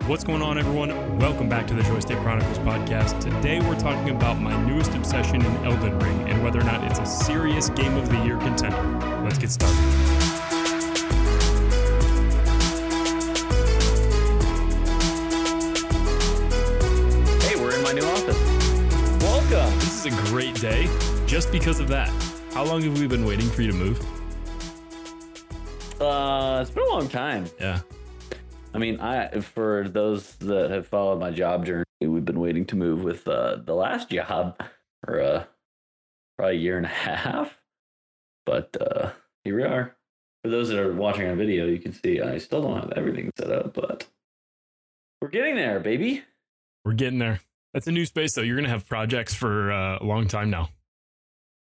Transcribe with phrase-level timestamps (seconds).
[0.00, 1.18] What's going on, everyone?
[1.20, 3.20] Welcome back to the Joystick Chronicles podcast.
[3.20, 6.98] Today, we're talking about my newest obsession in Elden Ring and whether or not it's
[6.98, 8.82] a serious Game of the Year contender.
[9.22, 9.76] Let's get started.
[17.42, 19.22] Hey, we're in my new office.
[19.22, 19.78] Welcome.
[19.78, 20.88] This is a great day
[21.26, 22.10] just because of that.
[22.54, 24.00] How long have we been waiting for you to move?
[26.00, 27.44] Uh, it's been a long time.
[27.60, 27.80] Yeah.
[28.74, 32.76] I mean, I for those that have followed my job journey, we've been waiting to
[32.76, 34.60] move with uh, the last job
[35.04, 35.44] for uh,
[36.38, 37.60] probably a year and a half.
[38.46, 39.10] But uh,
[39.44, 39.96] here we are.
[40.42, 43.30] For those that are watching on video, you can see I still don't have everything
[43.36, 44.06] set up, but
[45.20, 46.22] we're getting there, baby.
[46.84, 47.40] We're getting there.
[47.74, 48.42] That's a new space, though.
[48.42, 50.70] You're going to have projects for uh, a long time now.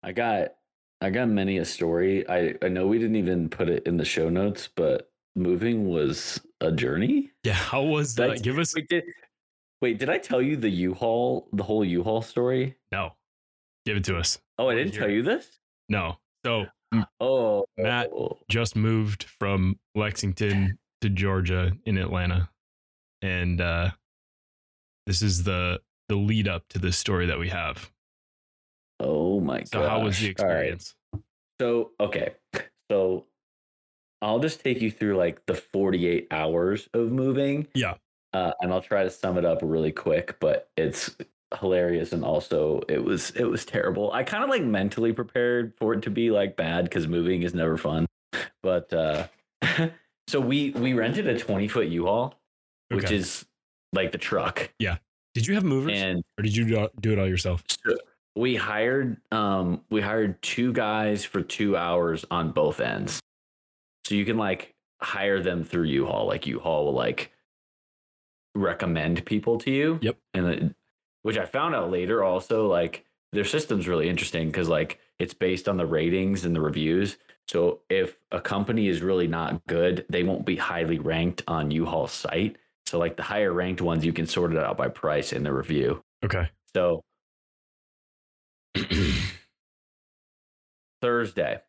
[0.02, 0.54] I got
[1.00, 2.28] I got many a story.
[2.28, 5.07] I I know we didn't even put it in the show notes, but
[5.38, 7.30] moving was a journey.
[7.45, 7.52] Yeah.
[7.55, 8.42] How was I- that?
[8.42, 8.74] Give us.
[8.74, 9.05] Wait, did,
[9.80, 12.77] wait, did I tell you the U-Haul, the whole U-Haul story?
[12.92, 13.12] No.
[13.86, 14.39] Give it to us.
[14.58, 15.61] Oh, I didn't tell you this.
[15.89, 16.19] No.
[16.45, 16.67] So
[17.20, 18.11] Oh, Matt.
[18.48, 22.48] just moved from Lexington to Georgia in Atlanta.
[23.23, 23.91] And uh
[25.06, 27.91] this is the the lead up to this story that we have.
[29.00, 29.69] Oh my god.
[29.69, 30.95] So how was the experience?
[31.61, 32.34] So okay,
[32.91, 33.25] so
[34.22, 37.66] I'll just take you through like the 48 hours of moving.
[37.74, 37.94] Yeah.
[38.33, 41.16] Uh, and I'll try to sum it up really quick, but it's
[41.58, 44.12] hilarious and also it was it was terrible.
[44.12, 47.55] I kind of like mentally prepared for it to be like bad because moving is
[47.55, 48.06] never fun.
[48.62, 49.28] But uh
[50.28, 52.34] so we we rented a 20 foot U-Haul,
[52.91, 53.46] which is
[53.94, 54.70] like the truck.
[54.78, 54.98] Yeah.
[55.34, 57.62] Did you have movers And or did you do- do it all yourself?
[57.69, 57.96] so
[58.36, 63.20] we hired um we hired two guys for two hours on both ends.
[64.09, 66.27] So you can like hire them through U-Haul.
[66.27, 67.31] Like U-Haul will like
[68.55, 69.98] recommend people to you.
[70.01, 70.17] Yep.
[70.33, 70.75] And it,
[71.25, 75.68] which I found out later also like their system's really interesting because like it's based
[75.68, 77.18] on the ratings and the reviews.
[77.48, 82.13] So if a company is really not good, they won't be highly ranked on U-Haul's
[82.13, 82.57] site.
[82.86, 85.52] So like the higher ranked ones, you can sort it out by price in the
[85.52, 86.02] review.
[86.24, 86.48] Okay.
[86.74, 87.02] So
[91.02, 91.61] Thursday,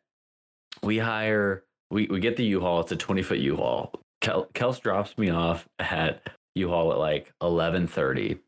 [0.82, 2.80] we hire we, we get the U-Haul.
[2.80, 3.92] It's a 20 foot U-Haul.
[4.20, 8.38] Kel, Kels drops me off at U-Haul at like 11:30.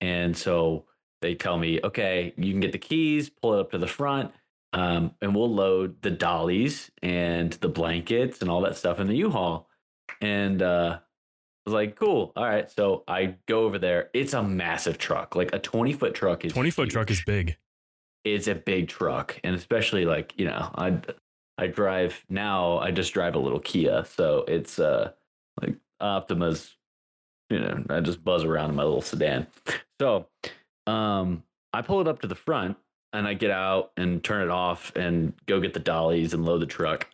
[0.00, 0.84] And so
[1.22, 4.32] they tell me, okay, you can get the keys, pull it up to the front,
[4.72, 9.16] um, and we'll load the dollies and the blankets and all that stuff in the
[9.16, 9.68] U-Haul.
[10.20, 10.98] And uh
[11.66, 12.32] I was like, cool.
[12.36, 12.70] All right.
[12.70, 14.08] So I go over there.
[14.14, 15.34] It's a massive truck.
[15.34, 17.56] Like a 20 foot truck is 20 foot truck is big.
[18.22, 19.40] It's a big truck.
[19.42, 21.00] And especially like, you know, I
[21.58, 24.04] I drive now, I just drive a little Kia.
[24.04, 25.12] So it's uh
[25.60, 26.76] like Optima's,
[27.50, 29.46] you know, I just buzz around in my little sedan.
[30.00, 30.26] So
[30.86, 32.76] um I pull it up to the front
[33.12, 36.60] and I get out and turn it off and go get the dollies and load
[36.60, 37.08] the truck.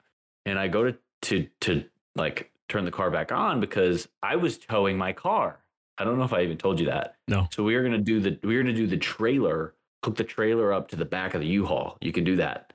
[0.44, 1.84] And I go to to to
[2.16, 5.60] like turn the car back on because I was towing my car.
[5.98, 7.16] I don't know if I even told you that.
[7.28, 7.46] No.
[7.52, 10.72] So we are gonna do the we were gonna do the trailer, hook the trailer
[10.72, 11.98] up to the back of the U-Haul.
[12.00, 12.72] You can do that.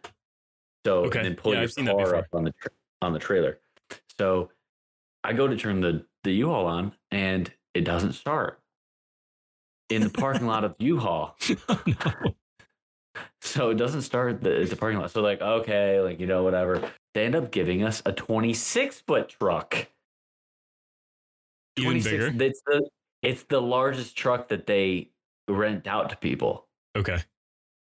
[0.86, 1.20] So Okay.
[1.20, 2.72] and then pull Yeah, your I've seen that car up on the tra-
[3.02, 3.60] on the trailer.
[4.20, 4.52] So
[5.24, 8.60] I go to turn the the U-Haul on and it doesn't start
[9.90, 11.36] in the parking lot of the U-Haul.
[11.70, 12.36] no.
[13.42, 15.10] So it doesn't start the, the parking lot.
[15.10, 16.92] So like, okay, like you know, whatever.
[17.14, 19.88] They end up giving us a 26 foot truck.
[21.78, 22.28] Even bigger.
[22.44, 22.90] It's the
[23.24, 25.10] it's the largest truck that they
[25.48, 26.68] rent out to people.
[26.96, 27.20] Okay.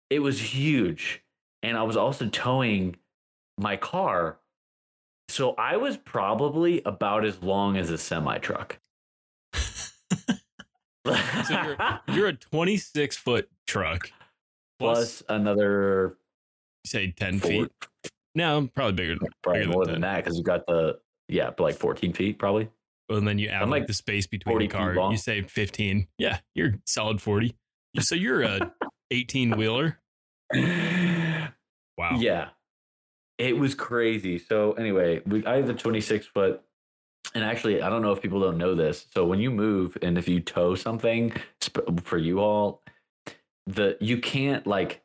[0.09, 1.22] It was huge,
[1.63, 2.97] and I was also towing
[3.57, 4.37] my car.
[5.29, 8.79] So I was probably about as long as a semi truck.
[11.05, 14.09] So you're, you're a 26 foot truck
[14.79, 16.15] plus, plus another
[16.85, 17.71] say 10 four, feet.
[18.35, 19.17] No, probably bigger.
[19.41, 22.39] probably bigger than more than that because you've got the yeah, but like 14 feet
[22.39, 22.69] probably.
[23.09, 25.11] Well, and then you add like, like the space between 40 the car.
[25.11, 26.07] You say 15.
[26.17, 27.53] Yeah, you're solid 40.
[27.99, 28.73] So you're a
[29.11, 29.99] 18 wheeler.
[32.11, 32.17] Wow.
[32.19, 32.49] Yeah.
[33.37, 34.37] It was crazy.
[34.37, 36.61] So anyway, we I have the 26 foot
[37.33, 39.07] and actually I don't know if people don't know this.
[39.13, 41.33] So when you move and if you tow something
[42.03, 42.81] for you all
[43.65, 45.01] the you can't like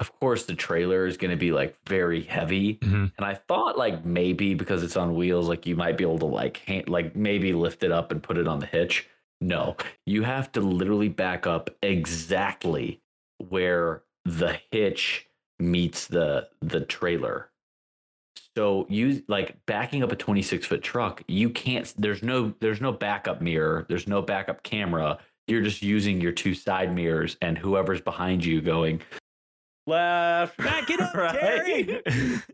[0.00, 3.12] of course the trailer is going to be like very heavy Mhm.
[3.18, 6.26] and I thought like maybe because it's on wheels like you might be able to
[6.26, 9.06] like hand, like maybe lift it up and put it on the hitch.
[9.42, 9.76] No.
[10.06, 13.00] You have to literally back up exactly
[13.48, 15.26] where the hitch
[15.60, 17.50] meets the the trailer.
[18.56, 22.92] So you like backing up a 26 foot truck, you can't there's no there's no
[22.92, 25.18] backup mirror, there's no backup camera.
[25.46, 29.00] You're just using your two side mirrors and whoever's behind you going
[29.86, 32.02] left, Back it up, right, Terry.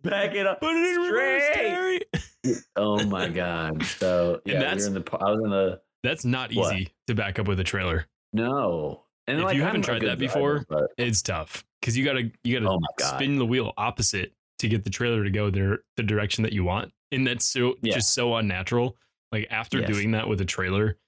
[0.03, 0.61] back it up.
[0.61, 2.05] Put it in reverse, Straight.
[2.45, 2.57] Terry.
[2.77, 3.83] Oh my god!
[3.85, 5.03] So And yeah, we that's- in the.
[5.21, 6.75] I was in the That's not What?
[6.77, 8.07] easy to back up with a trailer.
[8.33, 9.03] no.
[9.29, 12.61] And If like, you haven't tried that before, driver, It's tough because you gotta you
[12.61, 16.43] gotta Oh spin the wheel opposite to get the trailer to go there the direction
[16.45, 17.95] that you want, and that's so Yeah.
[17.95, 18.97] just so unnatural.
[19.33, 19.89] Like after Yes.
[19.91, 20.99] doing that with a trailer,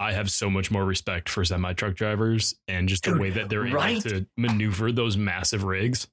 [0.00, 3.30] I have so much more respect for semi truck drivers and just the Dude, way
[3.30, 3.90] that they're right?
[3.98, 6.06] able to maneuver those massive rigs.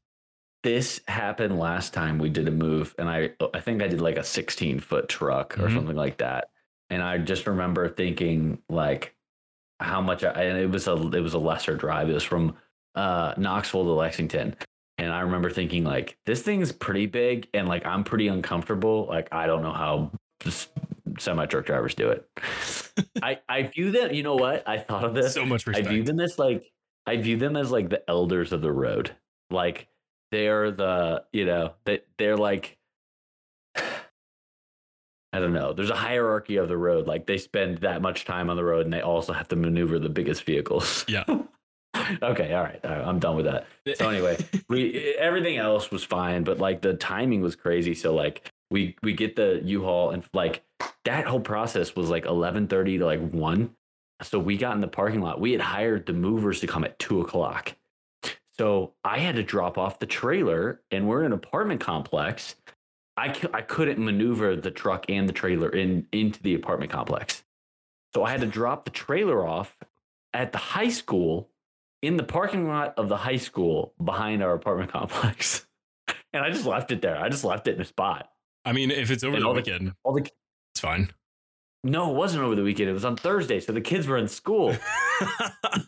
[0.63, 4.18] this happened last time we did a move, and I I think I did like
[4.18, 5.74] a 16 foot truck or Mhm.
[5.75, 6.50] something like that,
[6.89, 9.14] and I just remember thinking like
[9.80, 12.10] how much I and it was a it was a lesser drive.
[12.10, 12.56] It was from
[12.95, 14.56] uh, Knoxville to Lexington.
[14.98, 19.07] And I remember thinking like this thing's pretty big and like I'm pretty uncomfortable.
[19.07, 20.12] Like I don't know how
[21.19, 22.30] semi truck drivers do it.
[23.22, 24.13] I I view them.
[24.13, 24.68] You know what?
[24.68, 25.33] I thought of this.
[25.33, 26.72] So much I view them as like
[27.06, 29.12] I view them as like the elders of the road.
[29.50, 29.88] Like
[30.31, 32.77] they're the you know they they're like
[35.35, 35.73] I don't know.
[35.73, 37.07] There's a hierarchy of the road.
[37.07, 39.99] Like they spend that much time on the road, and they also have to maneuver
[39.99, 41.05] the biggest vehicles.
[41.15, 41.23] Yeah.
[42.21, 42.53] okay.
[42.53, 42.79] All right.
[42.83, 43.67] all right, I'm done with that.
[43.95, 44.37] So anyway,
[44.69, 47.93] we everything else was fine, but like the timing was crazy.
[47.95, 50.63] So like we we get the U-Haul and like
[51.03, 53.75] that whole process was like 11:30 to like one.
[54.23, 55.41] So we got in the parking lot.
[55.41, 57.75] We had hired the movers to come at two o'clock.
[58.57, 62.55] So I had to drop off the trailer, and we're in an apartment complex.
[63.17, 67.44] I I couldn't maneuver the truck and the trailer in into the apartment complex.
[68.13, 69.77] So I had to drop the trailer off
[70.33, 71.50] at the high school
[72.01, 75.65] in the parking lot of the high school behind our apartment complex.
[76.33, 77.17] And I just left it there.
[77.17, 78.29] I just left it in a spot.
[78.65, 80.21] I mean, if it's over And the all the- weekend, All the
[80.73, 81.09] it's fine.
[81.85, 82.89] no, it wasn't over the weekend.
[82.89, 84.75] It was on Thursday, so the kids were in school.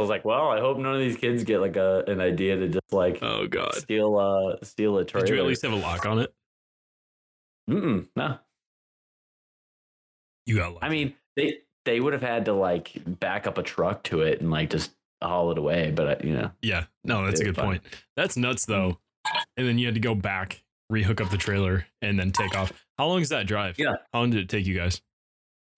[0.05, 2.69] was like, well, I hope none of these kids get like a an idea to
[2.69, 3.75] just like oh god.
[3.75, 5.27] steal uh steal a trailer.
[5.27, 6.33] Did you at least have a lock on it?
[7.71, 8.39] Mm-mm, no.
[10.47, 10.77] You got.
[10.83, 14.41] I mean, they they would have had to like back up a truck to it
[14.41, 14.93] and like just
[15.23, 17.65] haul it away, but uh, you know, Yeah, no, that's a good fine.
[17.67, 17.83] point.
[18.17, 18.99] That's nuts though.
[19.57, 20.63] And then you had to go back,
[20.93, 22.73] rehook up the trailer, and then take off.
[22.99, 23.79] How long is that drive?
[23.79, 23.95] Yeah.
[24.13, 25.01] How long did it take you guys?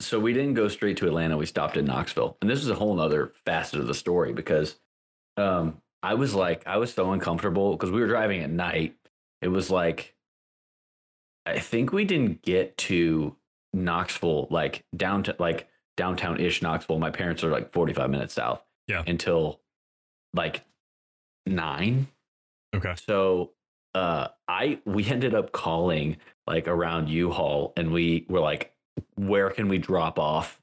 [0.00, 1.36] So we didn't go straight to Atlanta.
[1.36, 4.76] We stopped in Knoxville, and this is a whole nother facet of the story because
[5.36, 8.96] um, I was like, I was so uncomfortable because we were driving at night.
[9.42, 10.14] It was like,
[11.44, 13.36] I think we didn't get to
[13.72, 16.98] Knoxville, like downtown, like downtown ish Knoxville.
[16.98, 18.62] My parents are like 45 minutes south.
[18.88, 19.02] Yeah.
[19.06, 19.60] Until
[20.34, 20.64] like
[21.46, 22.08] nine.
[22.74, 22.94] Okay.
[23.06, 23.52] So
[23.94, 28.72] uh I we ended up calling like around U-Haul and we were like,
[29.16, 30.60] where can we drop off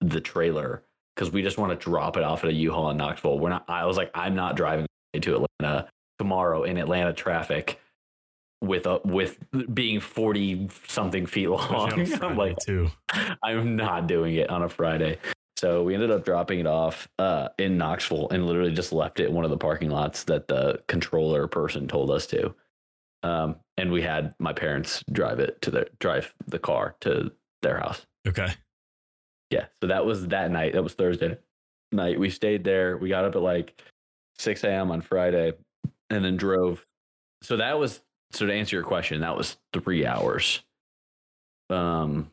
[0.00, 0.82] the trailer?
[1.14, 3.38] Because we just want to drop it off at a U-Haul in Knoxville.
[3.38, 4.86] We're not I was like, I'm not driving
[5.20, 5.88] to Atlanta
[6.18, 7.80] tomorrow in Atlanta traffic
[8.60, 9.38] with a with
[9.72, 12.12] being 40 something feet long.
[12.22, 12.90] I'm like, too.
[13.42, 15.18] I'm not doing it on a Friday.
[15.56, 19.28] So we ended up dropping it off uh, in Knoxville and literally just left it
[19.28, 22.54] in one of the parking lots that the controller person told us to.
[23.24, 27.32] Um, and we had my parents drive it to the drive the car to
[27.62, 28.06] their house.
[28.26, 28.48] Okay.
[29.50, 29.66] Yeah.
[29.80, 30.72] So that was that night.
[30.72, 31.38] That was Thursday
[31.92, 32.18] night.
[32.18, 32.96] We stayed there.
[32.96, 33.80] We got up at like
[34.38, 34.90] 6 a.m.
[34.90, 35.52] on Friday
[36.10, 36.86] and then drove.
[37.42, 38.00] So that was
[38.32, 40.62] so to answer your question, that was three hours.
[41.70, 42.30] Um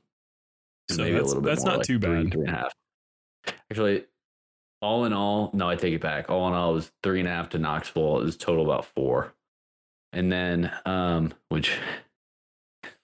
[0.90, 2.32] So maybe a little bit that's more, not like too three, bad.
[2.32, 2.74] Three and a half.
[3.72, 4.06] Actually,
[4.82, 6.30] all in all, no, I take it back.
[6.30, 8.20] All in all, it was three and a half to Knoxville.
[8.20, 9.34] It was total about four.
[10.14, 11.78] And then um, which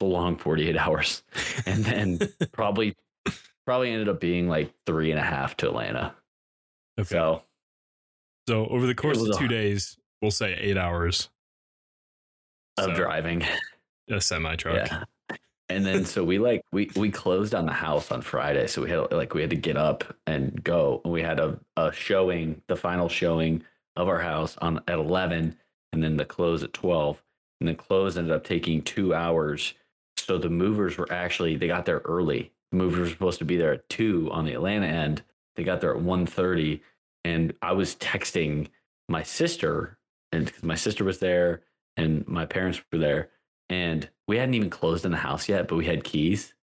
[0.01, 1.23] a long 48 hours.
[1.65, 2.19] And then
[2.51, 2.95] probably
[3.65, 6.13] probably ended up being like three and a half to Atlanta.
[6.99, 7.07] Okay.
[7.09, 7.43] So
[8.47, 11.29] So over the course of a- two days, we'll say eight hours.
[12.77, 13.43] of So, driving.
[14.09, 14.87] a semi truck.
[14.89, 15.03] Yeah.
[15.69, 18.67] And then so we like we we closed on the house on Friday.
[18.67, 20.99] So we had like we had to get up and go.
[21.05, 23.63] And we had a, a showing, the final showing
[23.95, 25.55] of our house on at eleven,
[25.93, 27.23] and then the close at twelve.
[27.61, 29.73] And the close ended up taking two hours.
[30.31, 32.53] So the movers were actually they got there early.
[32.71, 35.23] The movers were supposed to be there at two on the Atlanta end.
[35.57, 36.79] They got there at 1.30
[37.25, 38.69] and I was texting
[39.09, 39.97] my sister,
[40.31, 41.63] and because my sister was there
[41.97, 43.29] and my parents were there,
[43.67, 46.53] and we hadn't even closed in the house yet, but we had keys.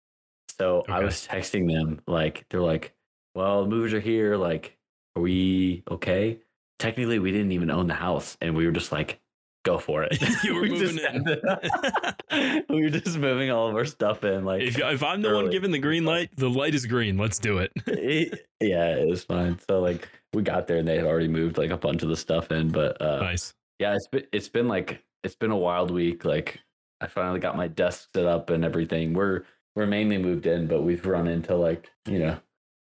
[0.59, 2.95] So I was texting them like they're like,
[3.35, 4.39] "Well, the movers are here.
[4.39, 4.79] Like,
[5.15, 6.39] are we okay?"
[6.79, 9.21] Technically, we didn't even own the house, and we were just like,
[9.69, 10.19] go for it.
[10.45, 11.25] You were We moving in.
[12.71, 14.45] we were just moving all of our stuff in.
[14.45, 17.19] Like, if, if I'm the one giving the green light, the light is green.
[17.19, 17.73] Let's do it.
[17.87, 19.59] it- yeah, it was fine.
[19.69, 22.17] So like, we got there and they had already moved like a bunch of the
[22.17, 22.71] stuff in.
[22.71, 23.55] But uh, nice.
[23.79, 26.25] yeah, it's been it's been like it's been a wild week.
[26.25, 26.61] Like,
[27.01, 29.13] I finally got my desk set up and everything.
[29.15, 29.43] We're
[29.77, 32.39] we're mainly moved in, but we've run into like you know,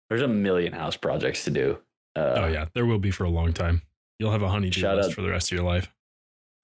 [0.10, 1.77] there's a million house projects to do.
[2.15, 3.82] Uh, oh yeah, there will be for a long time.
[4.20, 5.91] You'll have a honeydew list out- for the rest of your life.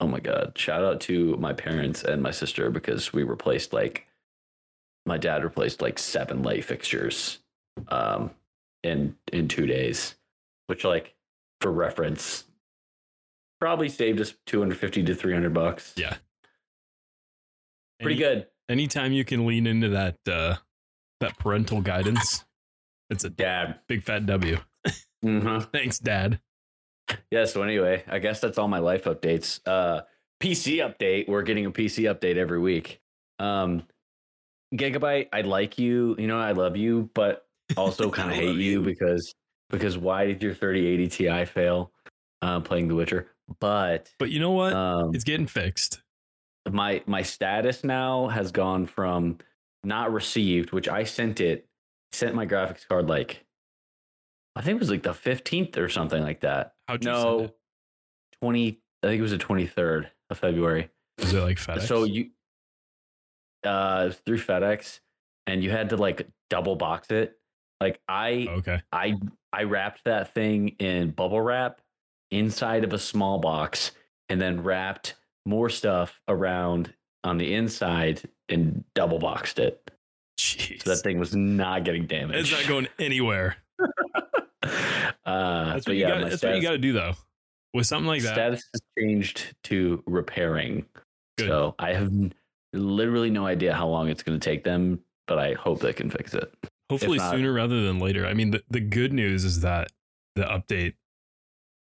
[0.01, 0.53] Oh my god!
[0.57, 4.07] Shout out to my parents and my sister because we replaced like
[5.05, 7.39] my dad replaced like seven light fixtures
[7.87, 8.31] um
[8.83, 10.15] in in 2 days,
[10.67, 11.13] which like
[11.61, 12.43] for reference
[13.59, 15.93] probably saved us 250 to 300 bucks.
[15.95, 16.17] Yeah.
[18.01, 18.47] Pretty Any- good.
[18.69, 20.55] Anytime you can lean into that uh
[21.19, 22.43] that parental guidance,
[23.11, 23.79] it's a Dad.
[23.87, 24.57] big fat W.
[25.23, 25.69] Mhm.
[25.71, 26.41] Thanks, Dad.
[27.31, 29.59] Yeah, so anyway, I guess that's all my life updates.
[29.65, 30.01] Uh
[30.41, 31.27] PC update.
[31.29, 33.01] We're getting a PC update every week.
[33.39, 33.83] Um
[34.75, 37.45] Gigabyte, I like you, you know, I love you, but
[37.77, 39.33] also kind of hate you because
[39.69, 41.91] because why did your 3080 Ti fail
[42.41, 43.27] uh playing The Witcher?
[43.59, 44.73] But But you know what?
[44.73, 46.01] um it's getting fixed.
[46.71, 49.37] my my status now has gone from
[49.83, 51.67] not received, which I sent it,
[52.11, 53.45] sent my graphics card like
[54.55, 56.73] I think it was like the 15th or something like that.
[56.87, 57.57] How'd No, it?
[58.41, 60.89] 20 I think it was the 23rd of February.
[61.19, 61.87] Was it like FedEx?
[61.87, 62.29] So you
[63.65, 64.99] uh it was through FedEx
[65.47, 67.37] and you had to like double box it.
[67.79, 68.81] Like I okay.
[68.91, 69.15] I
[69.53, 71.81] I wrapped that thing in bubble wrap
[72.29, 73.91] inside of a small box
[74.29, 75.15] and then wrapped
[75.45, 76.93] more stuff around
[77.23, 79.91] on the inside and double boxed it.
[80.39, 80.83] Jeez.
[80.83, 82.39] So that thing was not getting damaged.
[82.39, 83.57] it's not going anywhere.
[85.25, 86.21] uh, That's but what you yeah, got.
[86.21, 87.13] my That's what you got to do though.
[87.73, 90.85] With something like that, status has changed to repairing.
[91.37, 91.47] Good.
[91.47, 92.11] So I have
[92.73, 96.09] literally no idea how long it's going to take them, but I hope they can
[96.09, 96.53] fix it.
[96.89, 98.25] hopefully not- sooner rather than later.
[98.25, 99.91] I mean, the, the good news is that
[100.35, 100.95] the update,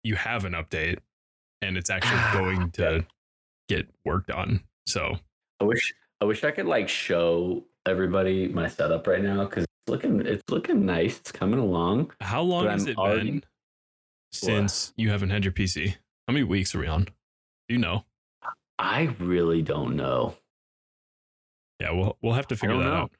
[0.02, 0.98] you have an update,
[1.60, 3.04] and it's actually going to
[3.68, 4.60] get worked on.
[4.86, 5.18] So
[5.60, 5.92] I wish
[6.22, 10.84] I wish I could like show everybody my setup right now because looking it's looking
[10.86, 11.18] nice.
[11.18, 12.12] It's coming along.
[12.20, 13.44] how long has I'm it already- been
[14.32, 15.94] since you haven't had your PC?
[16.28, 17.04] How many weeks are we on?
[17.04, 17.12] Do
[17.68, 18.04] you know?
[18.78, 20.36] I really don't know.
[21.80, 22.92] Yeah, we'll we'll have to figure that know.
[22.94, 23.10] out.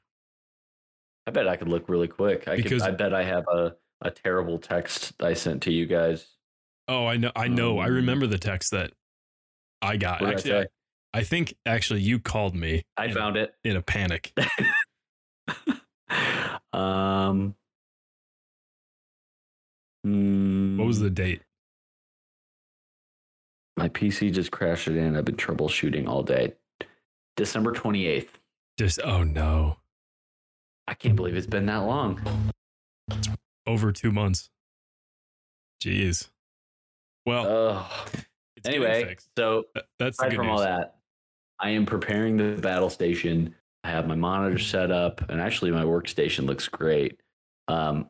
[1.25, 2.47] I bet I could look really quick.
[2.47, 5.85] I Because- could, I bet I have a a terrible text I sent to you
[5.87, 6.27] guys.
[6.87, 7.31] Oh, I know.
[7.35, 7.79] I know.
[7.79, 8.93] I Um, remember the text that
[9.81, 10.21] I got.
[10.21, 10.65] I actually, I.
[11.13, 12.83] I think actually you called me.
[12.95, 13.55] I found it.
[13.63, 14.33] in a panic.
[16.73, 17.55] um.
[20.03, 21.41] What was the date?
[23.75, 25.15] My PC just crashed it in.
[25.17, 26.53] I've been troubleshooting all day.
[27.35, 28.29] December 28th.
[28.79, 29.77] Just oh no,
[30.87, 32.21] I can't believe it's been that long.
[33.65, 34.49] over two months.
[35.83, 36.29] Jeez.
[37.25, 37.45] Well,
[37.77, 37.85] Ugh.
[38.55, 40.53] it's getting Anyway, so Th- that's the aside good from news.
[40.61, 40.95] all that,
[41.59, 43.53] I am preparing the battle station.
[43.83, 47.19] I have my monitor set up, and actually, my workstation looks great.
[47.67, 48.09] Um,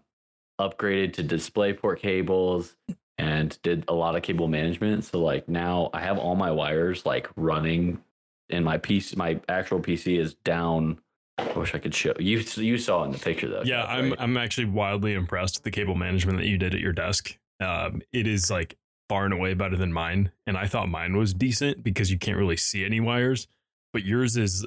[0.60, 2.76] upgraded to DisplayPort cables
[3.18, 5.06] and did a lot of cable management.
[5.06, 8.02] So, like now, I have all my wires like running,
[8.50, 11.00] and my piece, my actual PC is down.
[11.38, 12.40] I wish I could show you.
[12.40, 13.62] You saw in the picture though.
[13.64, 14.20] Yeah, I'm right?
[14.20, 17.38] I'm actually wildly impressed with the cable management that you did at your desk.
[17.60, 18.78] Um, it is like
[19.10, 22.38] far and away better than mine, and I thought mine was decent because you can't
[22.38, 23.48] really see any wires,
[23.94, 24.66] but yours is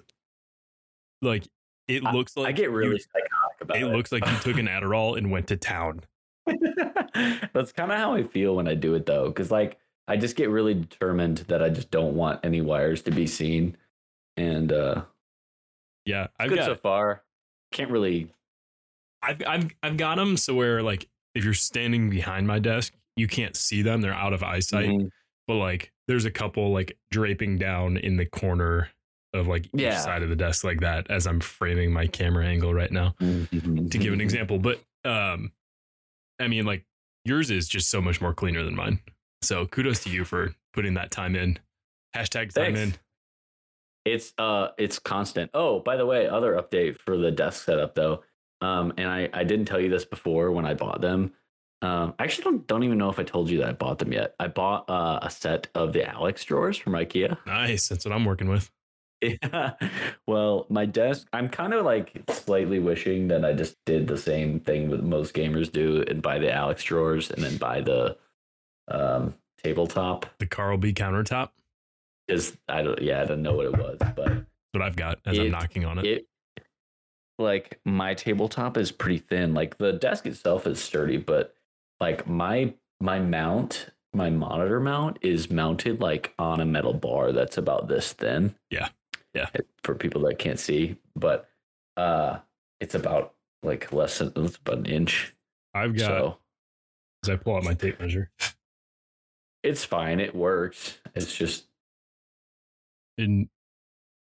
[1.23, 1.47] like
[1.89, 3.87] it I- looks like I get really you- psychotic about it it.
[3.97, 6.03] looks like you took an Adderall and went to town.
[7.53, 10.37] That's kind of how I feel when I do it though, because like I just
[10.37, 13.77] get really determined that I just don't want any wires to be seen,
[14.37, 15.03] and uh,
[16.05, 17.23] Yeah, I've good got so far.
[17.73, 18.33] Can't really.
[19.23, 23.29] I've I've I've got them so where like if you're standing behind my desk, you
[23.29, 24.89] can't see them; they're out of eyesight.
[24.89, 25.11] Mhm.
[25.47, 28.89] But like, there's a couple like draping down in the corner
[29.33, 32.75] of like each side of the desk like that as I'm framing my camera angle
[32.75, 34.59] right now to give an example.
[34.59, 35.53] But um,
[36.41, 36.85] I mean, like
[37.25, 39.01] yours is just so much more cleaner than mine.
[39.43, 41.59] So kudos to you for putting that time in.
[42.17, 42.81] Hashtag time Thanks.
[42.81, 42.95] in.
[44.05, 45.51] It's uh, it's constant.
[45.55, 48.23] Oh, by the way, other update for the desk setup though.
[48.61, 51.33] Um, and I I didn't tell you this before when I bought them.
[51.83, 54.13] Um, I actually don't don't even know if I told you that I bought them
[54.13, 54.35] yet.
[54.41, 57.39] I bought uh, a set of the Alex drawers from IKEA.
[57.47, 57.89] Nice.
[57.89, 58.71] That's what I'm working with.
[59.23, 59.73] Yeah.
[60.27, 64.61] Well, my desk, I'm kind of like slightly wishing that I just did the same
[64.61, 68.17] thing that most gamers do and buy the Alex drawers and then buy the
[68.89, 70.27] um, tabletop.
[70.39, 71.51] The Karlby countertop.
[72.27, 73.01] because I don't.
[73.03, 75.85] Yeah, I don't know what it was, but That's what I've got as I'm knocking
[75.85, 76.07] on it.
[76.07, 76.27] it
[77.39, 79.55] like my tabletop is pretty thin.
[79.55, 81.55] Like the desk itself is sturdy, but
[81.99, 87.59] like my my mount, my monitor mount is mounted like on a metal bar that's
[87.59, 88.55] about this thin.
[88.71, 88.89] Yeah.
[89.35, 89.49] Yeah.
[89.85, 91.49] For people that can't see, but
[91.97, 92.39] uh
[92.81, 95.35] it's about like less than it's about an inch.
[95.75, 96.39] I've got So
[97.25, 98.31] as I pull out my tape measure
[99.63, 100.21] it's fine.
[100.21, 100.99] It works.
[101.15, 101.67] It's just
[103.19, 103.49] an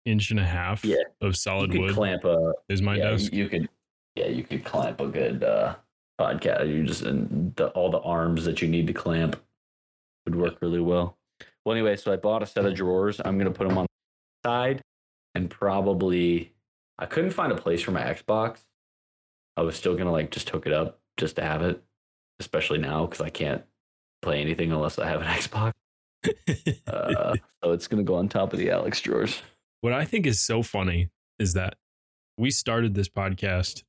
[0.05, 0.97] inch and a half Yeah.
[1.21, 3.31] of solid wood clamp a is my yeah, desk.
[3.31, 3.69] You could,
[4.15, 5.75] yeah, you could clamp a good uh,
[6.19, 6.67] podcast.
[6.67, 9.41] You just and the, all the arms that you need to clamp
[10.25, 11.17] would work really well.
[11.63, 13.21] Well, anyway, so I bought a set of drawers.
[13.23, 13.85] I'm gonna put them on
[14.43, 14.81] the side,
[15.35, 16.53] and probably
[16.97, 18.59] I couldn't find a place for my Xbox.
[19.57, 21.81] I was still gonna like just hook it up just to have it,
[22.39, 23.63] especially now because I can't
[24.21, 25.71] play anything unless I have an Xbox.
[26.87, 29.41] Uh, so it's gonna go on top of the Alex drawers.
[29.81, 31.09] what I think is so funny
[31.39, 31.75] is that
[32.37, 33.83] we started this podcast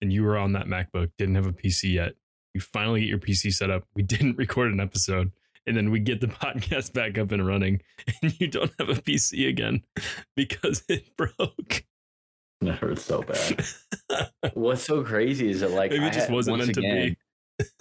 [0.00, 2.12] and you were on that MacBook, didn't have a PC yet.
[2.54, 3.84] You finally get your PC set up.
[3.94, 5.32] We didn't record an episode.
[5.66, 7.82] And then we get the podcast back up and running,
[8.22, 9.82] and you don't have a PC again
[10.36, 11.84] because it broke.
[12.62, 13.64] That hurts so bad.
[14.54, 17.16] What's so crazy is that like Maybe I it just ha- wasn't meant to be.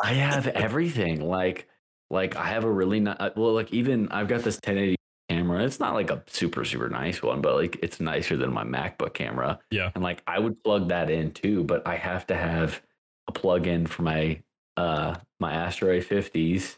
[0.04, 1.22] I have everything.
[1.22, 1.68] Like
[2.10, 4.96] like I have a really not well like even I've got this 1080
[5.30, 5.63] camera.
[5.63, 9.13] It's not like a super super nice one, but like it's nicer than my MacBook
[9.13, 9.60] camera.
[9.72, 9.92] Yeah.
[9.96, 12.82] And like I would plug that in too, but I have to have
[13.27, 14.42] a plug in for my
[14.77, 16.77] uh my Astro A50s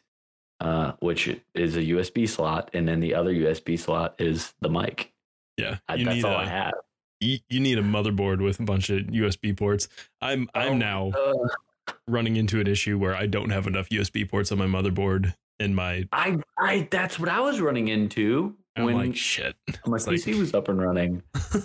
[0.59, 5.13] uh which is a USB slot and then the other USB slot is the mic.
[5.57, 5.77] Yeah.
[5.87, 6.73] I, that's all a, I have.
[7.19, 9.87] you, you need a motherboard with a bunch of USB ports.
[10.21, 14.27] I'm I'm Oh, now uh, running into an issue where I don't have enough USB
[14.29, 18.85] ports on my motherboard in my I I that's what I was running into I'm
[18.85, 19.55] when like shit.
[19.85, 21.23] my it's like- PC was up and running.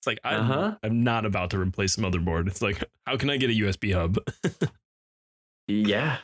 [0.00, 0.76] It's like I'm, Uh-huh.
[0.82, 2.46] I'm not about to replace the motherboard.
[2.46, 4.16] It's like how can I get a USB hub?
[5.68, 6.16] Yeah.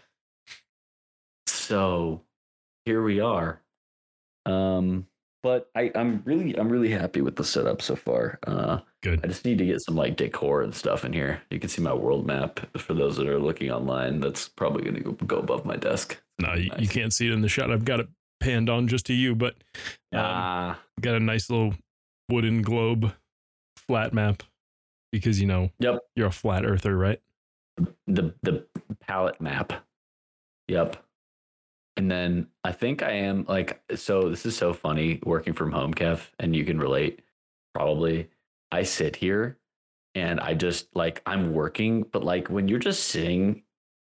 [1.67, 2.23] So
[2.85, 3.61] here we are.
[4.45, 5.09] Um,
[5.43, 8.39] but I, I'm really I'm really happy with the setup so far.
[8.47, 9.21] Uh, Good.
[9.25, 11.43] I just need to get some like decor and stuff in here.
[11.51, 14.21] You can see my world map for those that are looking online.
[14.21, 16.21] That's probably going to go, above my desk.
[16.39, 17.73] No, you, you can't see it in the shot.
[17.73, 18.09] I've got it
[18.41, 19.55] panned on just to you, but
[20.13, 21.75] um, Ah, got a nice little
[22.29, 23.13] wooden globe
[23.89, 24.43] flat map
[25.13, 25.99] because you know Yep.
[26.15, 27.21] you're a flat earther, right?
[28.07, 28.65] the the
[29.01, 29.73] palette map.
[30.69, 30.97] Yep.
[31.97, 35.95] And then I think I am like so this is so funny working from home,
[35.95, 37.23] Kev, and you can relate
[37.75, 38.29] probably.
[38.73, 39.59] I sit here
[40.15, 43.63] and I just like I'm working, but like when you're just sitting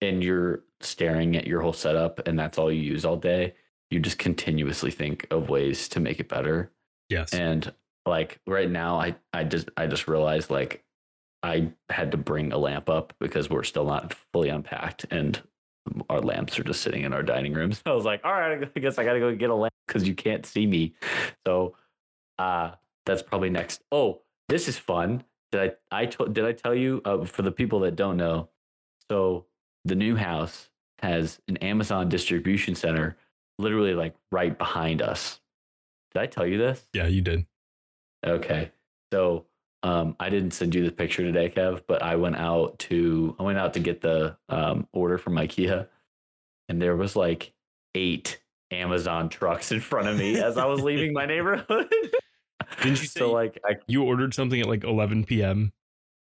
[0.02, 3.54] and you're staring at your whole setup and that's all you use all day,
[3.92, 6.72] you just continuously think of ways to make it better.
[7.10, 7.34] Yes.
[7.34, 7.72] And
[8.06, 10.84] like right now, I I just I just realized like
[11.44, 15.42] I had to bring a lamp up because we're still not fully unpacked and
[16.10, 17.73] our lamps are just sitting in our dining room.
[17.73, 20.08] So I was like, all right, I guess I gotta go get a lamp because
[20.08, 20.93] you can't see me.
[21.45, 21.75] So
[22.38, 22.71] uh
[23.06, 23.82] that's probably next.
[23.91, 25.23] Oh, this is fun.
[25.52, 28.49] Did I I told did I tell you uh, for the people that don't know?
[29.10, 29.45] So
[29.86, 30.69] the new house
[31.02, 33.17] has an Amazon distribution center
[33.58, 35.39] literally like right behind us.
[36.13, 36.88] Did I tell you this?
[36.93, 37.45] yeah, you did.
[38.25, 38.71] Okay.
[39.12, 39.45] So
[39.84, 43.44] um, I didn't send you the picture today, Kev, but I went out to I
[43.44, 45.88] went out to get the um, order from IKEA,
[46.68, 47.54] and there was like
[47.96, 48.39] eight
[48.72, 51.89] Amazon trucks in front of me as I was leaving my neighborhood.
[51.89, 55.72] Didn't you say- so like I You ordered something at like 11 p.m.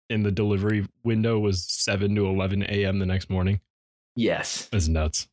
[0.09, 2.99] and the delivery window was 7 to 11 a.m.
[2.99, 3.61] the next morning.
[4.17, 5.29] yes, That's nuts.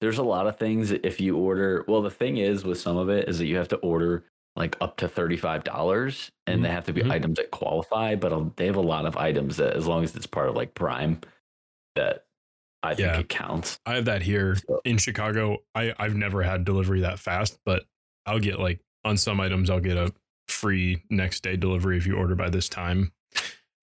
[0.00, 1.84] there's a lot of things if you order.
[1.86, 4.24] Well, the thing is with some of it is that you have to order
[4.56, 7.10] like up to thirty five dollars, and they have to be Mhm.
[7.10, 8.14] items that qualify.
[8.14, 10.54] But um, they have a lot of items that, as long as it's part of
[10.54, 11.20] like Prime,
[11.96, 12.24] that
[12.82, 13.18] I think Yeah.
[13.20, 13.78] it counts.
[13.86, 15.58] I have that here So- in Chicago.
[15.74, 17.84] I, I've never had delivery that fast, but
[18.26, 20.12] I'll get like on some items, I'll get a
[20.48, 23.12] free next day delivery if you order by this time.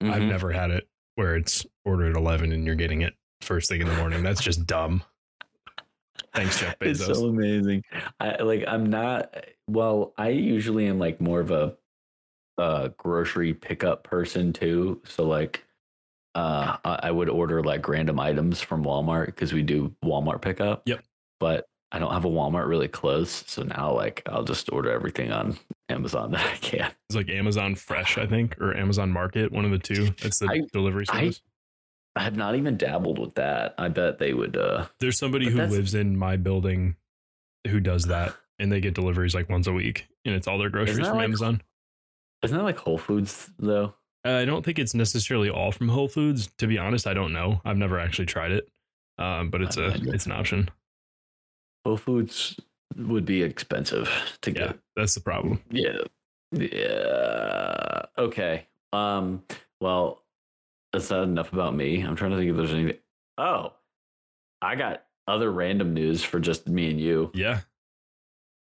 [0.01, 0.29] I've Mhm.
[0.29, 3.87] never had it where it's ordered at 11 and you're getting it first thing in
[3.87, 4.23] the morning.
[4.23, 5.03] That's just dumb.
[6.33, 7.09] Thanks, Jeff Bezos.
[7.09, 7.83] It's so amazing.
[8.19, 8.63] I like.
[8.67, 9.35] I'm not.
[9.67, 11.75] Well, I usually am like more of a,
[12.57, 15.01] uh grocery pickup person too.
[15.05, 15.65] So like,
[16.35, 20.83] uh, I I would order like random items from Walmart because we do Walmart pickup.
[20.85, 21.03] Yep.
[21.39, 25.31] But I don't have a Walmart really close, so now like I'll just order everything
[25.31, 25.57] on
[25.89, 26.91] Amazon that I can.
[27.09, 30.11] It's like Amazon Fresh, I think, or Amazon Market, one of the two.
[30.21, 31.41] That's the I- delivery service.
[32.15, 33.73] I have not even dabbled with that.
[33.77, 34.57] I bet they would.
[34.57, 36.95] uh There's somebody who that's- lives in my building
[37.67, 40.69] who does that, and they get deliveries like once a week, and it's all their
[40.69, 41.61] groceries from like- Amazon.
[42.43, 43.93] Isn't that like Whole Foods though?
[44.25, 46.47] Uh, I don't think it's necessarily all from Whole Foods.
[46.57, 47.61] To be honest, I don't know.
[47.65, 48.67] I've never actually tried it,
[49.19, 50.69] um, but it's I a it's an option.
[51.85, 52.59] Whole Foods
[52.97, 54.09] would be expensive
[54.41, 54.79] to Yeah, get.
[54.95, 55.61] that's the problem.
[55.69, 55.99] Yeah.
[56.51, 58.01] Yeah.
[58.17, 58.67] Okay.
[58.93, 59.43] Um.
[59.79, 60.21] Well,
[60.93, 62.01] that's not enough about me.
[62.01, 62.97] I'm trying to think if there's anything.
[63.37, 63.73] Oh,
[64.61, 67.31] I got other random news for just me and you.
[67.33, 67.61] Yeah,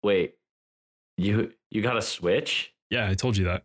[0.03, 0.35] Wait,
[1.17, 2.73] you you got a Switch?
[2.91, 3.65] yeah, I told you that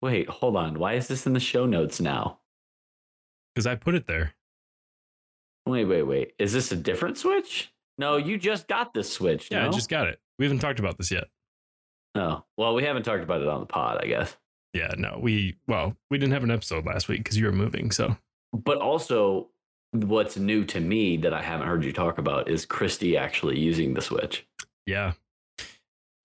[0.00, 0.78] Wait, hold on.
[0.78, 2.38] Why is this in the show notes now?
[3.54, 4.34] because I put it there.
[5.66, 6.32] Wait, wait, wait.
[6.38, 7.72] Is this a different Switch?
[7.98, 9.48] No, you just got this Switch.
[9.50, 9.68] Yeah, no?
[9.68, 10.20] I just got it.
[10.38, 11.24] We haven't talked about this yet.
[12.14, 12.44] No.
[12.56, 14.36] Well, we haven't talked about it on the pod, I guess.
[14.74, 17.90] Yeah, no, we well, we didn't have an episode last week because you were moving.
[17.90, 18.16] So
[18.52, 19.48] But also,
[19.92, 23.94] what's new to me that I haven't heard you talk about is Christy actually using
[23.94, 24.46] the Switch.
[24.86, 25.12] yeah,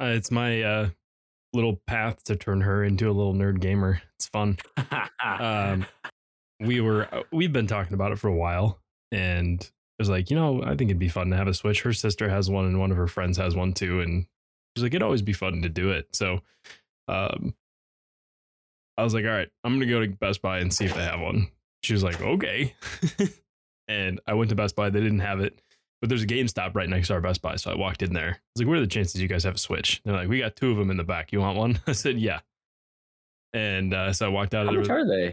[0.02, 0.90] uh, it's my uh,
[1.54, 4.02] little path to turn her into a little nerd gamer.
[4.16, 4.58] It's fun.
[5.40, 5.86] Um,
[6.60, 8.80] we were uh, we've been talking about it for a while,
[9.12, 11.82] and it was like, you know, I think it'd be fun to have a Switch.
[11.82, 14.26] Her sister has one, and one of her friends has one too, and
[14.76, 16.10] she's like, it'd always be fun to do it.
[16.14, 16.42] So,
[17.08, 17.56] um,
[18.98, 21.04] I was like, all right, I'm gonna go to Best Buy and see if they
[21.04, 21.48] have one.
[21.82, 22.76] She was like, okay,
[23.88, 24.90] and I went to Best Buy.
[24.90, 25.60] They didn't have it,
[26.02, 28.30] but there's a GameStop right next to our Best Buy, so I walked in there.
[28.30, 30.02] I was like, what are the chances you guys have a Switch?
[30.06, 31.32] They're like, we got two of them in the back.
[31.32, 31.80] You want one?
[31.88, 32.40] I said, yeah.
[33.54, 35.00] And uh, so I walked out How of much there.
[35.00, 35.28] are they?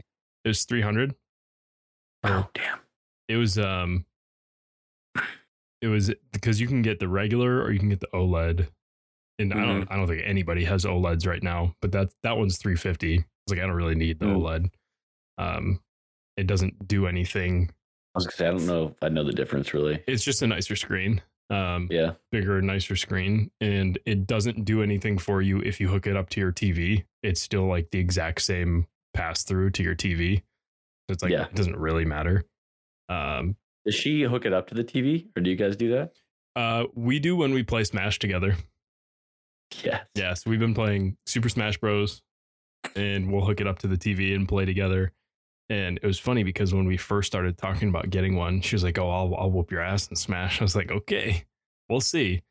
[0.45, 1.15] It was 300.
[2.25, 2.79] Oh, damn.
[3.29, 4.05] It was um
[5.81, 8.69] it was because you can get the regular or you can get the OLED.
[9.39, 12.59] And I don't I don't think anybody has OLEDs right now, but that that one's
[12.59, 13.25] 350.
[13.41, 14.37] I was like I don't really need the Mm.
[14.37, 14.71] OLED.
[15.39, 15.81] Um
[16.37, 17.71] it doesn't do anything.
[17.71, 20.03] I was gonna say I don't know if I know the difference really.
[20.07, 21.23] It's just a nicer screen.
[21.51, 22.13] Um Yeah.
[22.31, 26.29] bigger nicer screen and it doesn't do anything for you if you hook it up
[26.31, 27.05] to your TV.
[27.23, 30.37] It's still like the exact same pass through to your TV.
[30.39, 30.43] So
[31.15, 31.47] it's like Yeah.
[31.47, 32.45] it doesn't really matter.
[33.09, 36.13] Um Does she hook it up to the TV, or do you guys do that?
[36.55, 38.57] Uh, we do when we play Smash together.
[39.85, 40.05] Yes.
[40.17, 42.23] Yeah, so we've been playing Super Smash Bros.
[42.97, 45.13] And we'll hook it up to the TV and play together.
[45.69, 48.83] And it was funny because when we first started talking about getting one, she was
[48.83, 51.45] like, "Oh, I'll I'll whoop your ass and Smash." I was like, "Okay,
[51.89, 52.43] we'll see."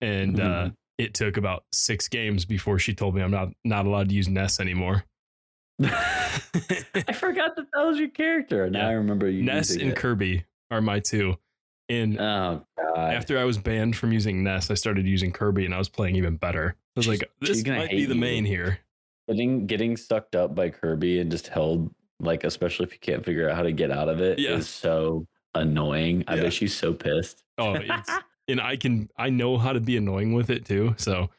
[0.00, 4.10] And uh, it took about six games before she told me I'm not not allowed
[4.10, 5.04] to use Ness anymore.
[5.82, 8.70] I forgot that that was your character.
[8.70, 8.88] Now Yeah.
[8.88, 9.42] I remember you.
[9.42, 9.96] Ness and it.
[9.96, 11.36] Kirby are my two.
[11.88, 12.64] And Oh
[12.98, 16.16] after I was banned from using Ness, I started using Kirby and I was playing
[16.16, 16.74] even better.
[16.96, 18.20] I was like, this might be the you.
[18.20, 18.80] main here.
[19.28, 23.48] Getting getting sucked up by Kirby and just held like, especially if you can't figure
[23.48, 24.60] out how to get out of it, is Yeah.
[24.60, 26.24] so annoying.
[26.26, 26.42] I Yeah.
[26.44, 27.44] bet she's so pissed.
[27.58, 28.10] Oh, it's,
[28.48, 30.94] and I can I know how to be annoying with it too.
[30.98, 31.30] So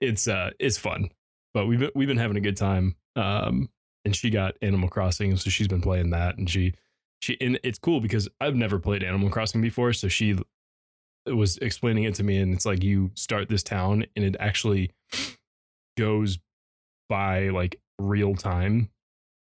[0.00, 1.10] it's uh it's fun.
[1.54, 2.94] But we've been, we've been having a good time.
[3.16, 3.70] Um
[4.04, 6.74] and she got Animal Crossing, so she's been playing that and she
[7.20, 10.36] she and it's cool because I've never played Animal Crossing before, so she
[11.26, 14.92] was explaining it to me and it's like you start this town and it actually
[15.98, 16.38] goes
[17.08, 18.90] by like real time.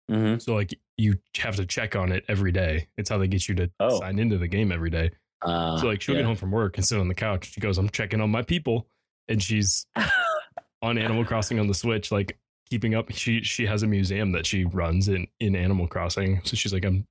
[0.10, 0.40] Mm-hmm.
[0.40, 2.88] So like you have to check on it every day.
[2.98, 4.00] It's how they get you to Oh.
[4.00, 5.12] sign into the game every day.
[5.42, 7.52] Uh, So like she'll get home from work and sit on the couch.
[7.54, 8.88] She goes, "I'm checking on my people,"
[9.28, 9.86] and she's
[10.82, 12.38] on Animal Crossing on the Switch, like
[12.70, 13.12] keeping up.
[13.12, 16.42] She she has a museum that she runs in in Animal Crossing.
[16.44, 17.08] So she's like, "I'm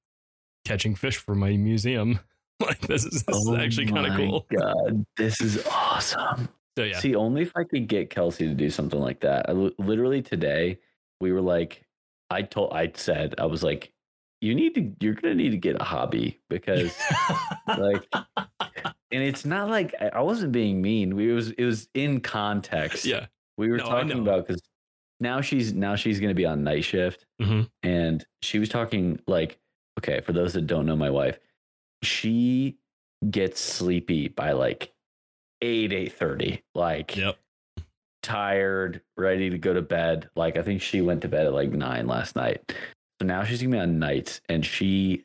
[0.65, 2.21] catching fish for my museum."
[2.61, 4.47] like this is, this is actually kind of Oh cool.
[4.59, 6.49] God, this is awesome.
[6.77, 9.49] So yeah, See, only if I could get Kelsey to do something like that.
[9.49, 10.79] I, literally today,
[11.21, 11.87] we were like,
[12.31, 13.93] I told, I said, I was like,
[14.41, 16.97] you need to, you're gonna need to get a hobby because,
[17.77, 18.09] like,
[19.13, 21.17] and it's not like I, wasn't being mean.
[21.17, 23.05] We it was it was in context.
[23.05, 23.27] yeah,
[23.59, 24.63] we were No, talking about because
[25.19, 27.69] now she's now she's gonna be on night shift, Mhm.
[27.83, 29.59] and she was talking like,
[29.99, 31.39] okay, for those that don't know my wife,
[32.03, 32.79] she
[33.31, 34.95] gets sleepy by like
[35.63, 37.37] eight eight thirty, like yep,
[38.23, 40.29] tired, ready to go to bed.
[40.37, 42.73] Like I think she went to bed at like nine last night.
[43.21, 45.25] So now she's gonna be on nights and she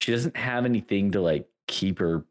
[0.00, 2.24] she doesn't have anything to like keep her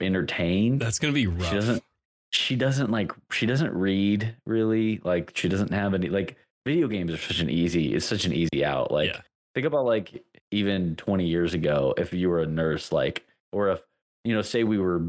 [0.00, 0.80] entertained.
[0.80, 1.48] that's gonna be rough.
[1.48, 1.82] she doesn't
[2.30, 5.00] she doesn't like she doesn't read really.
[5.04, 8.32] Like she doesn't have any like video games are such an easy it's such an
[8.32, 8.90] easy out.
[8.90, 9.20] Like Yeah.
[9.54, 13.82] think about like even 20 years ago if you were a nurse like or if
[14.24, 15.02] you know say we were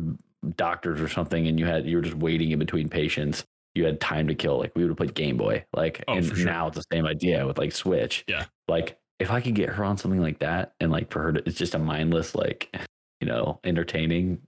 [0.56, 4.00] doctors or something and you had you were just waiting in between patients you had
[4.02, 6.46] time to kill like we would have played game boy like Oh, and sure.
[6.46, 8.46] now it's the same idea with like switch Yeah.
[8.68, 11.48] like if i could get her on something like that and like for her to
[11.48, 12.76] it's just a mindless like
[13.22, 14.42] you know entertaining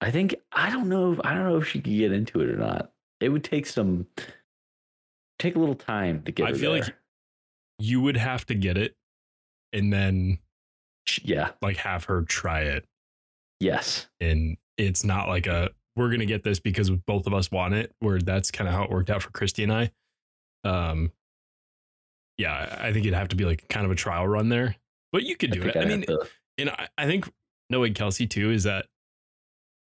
[0.00, 1.10] I think I don't know.
[1.10, 2.92] If, I don't know if she could get into it or not.
[3.20, 4.06] It would take some
[5.40, 6.46] take a little time to get.
[6.46, 6.82] I feel there.
[6.82, 6.94] like
[7.80, 8.94] you would have to get it
[9.72, 10.38] and then
[11.24, 12.84] yeah, like have her try it.
[13.60, 17.74] Yes, And it's not like a we're gonna get this because both of us want
[17.74, 19.90] it, where that's kind of how it worked out for Christy and I.
[20.64, 21.12] Um
[22.36, 24.76] yeah, I I think it'd have to be like kind of a trial run there.
[25.12, 25.78] But you could do think it.
[25.78, 26.26] I I'd mean, to-
[26.58, 27.28] and I, I think
[27.70, 28.86] knowing Kelsey too is that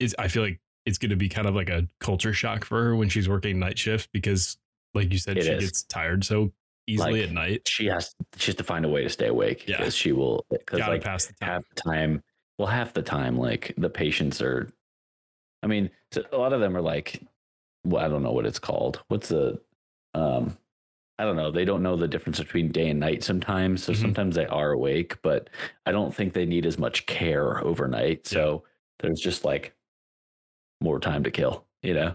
[0.00, 2.82] is I feel like it's going to be kind of like a culture shock for
[2.82, 4.56] her when she's working night shift because,
[4.94, 5.64] like you said, It she is.
[5.64, 6.52] gets tired so
[6.88, 7.68] easily Like, at night.
[7.68, 9.76] she has she has to find a way to stay awake Yeah.
[9.78, 11.48] because she will because like pass the time.
[11.48, 12.22] half the time
[12.62, 14.68] well half the time like the patients are
[15.64, 17.20] i mean so a lot of them are like
[17.84, 19.02] well i don't know what it's called.
[19.08, 19.60] What's the
[20.14, 20.56] um
[21.18, 21.50] i don't know.
[21.50, 24.00] They don't know the difference between day and night sometimes so Mhm.
[24.00, 25.50] sometimes they are awake but
[25.86, 28.62] i don't think they need as much care overnight so
[29.00, 29.74] there's just like
[30.80, 32.14] more time to kill you know?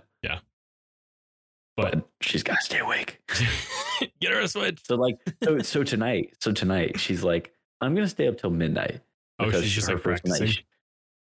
[1.76, 3.22] But but she's got to stay awake.
[4.20, 4.80] Get her a switch.
[4.84, 9.02] so like so so tonight so tonight she's like i'm gonna stay up till midnight
[9.40, 10.64] Oh, she's just her like first night practicing.
[10.64, 10.66] sh-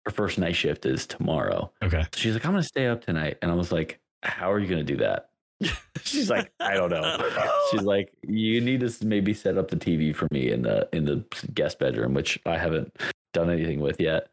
[0.06, 1.72] her first night shift is tomorrow.
[1.84, 2.04] Okay.
[2.14, 4.68] So she's like, I'm gonna stay up tonight, and I was like, How are you
[4.68, 5.30] gonna do that?
[6.04, 7.30] she's like, I don't know.
[7.72, 11.06] She's like, You need to maybe set up the TV for me in the in
[11.06, 11.24] the
[11.54, 12.94] guest bedroom, which I haven't
[13.34, 14.28] done anything with yet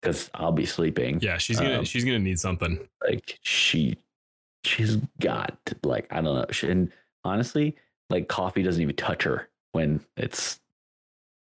[0.00, 1.18] because I'll be sleeping.
[1.20, 2.78] Yeah, she's gonna Um, she's gonna need something.
[3.04, 3.96] Like she,
[4.64, 6.46] she's got like I don't know.
[6.52, 6.92] She, and
[7.24, 7.74] honestly,
[8.08, 10.59] like coffee doesn't even touch her when it's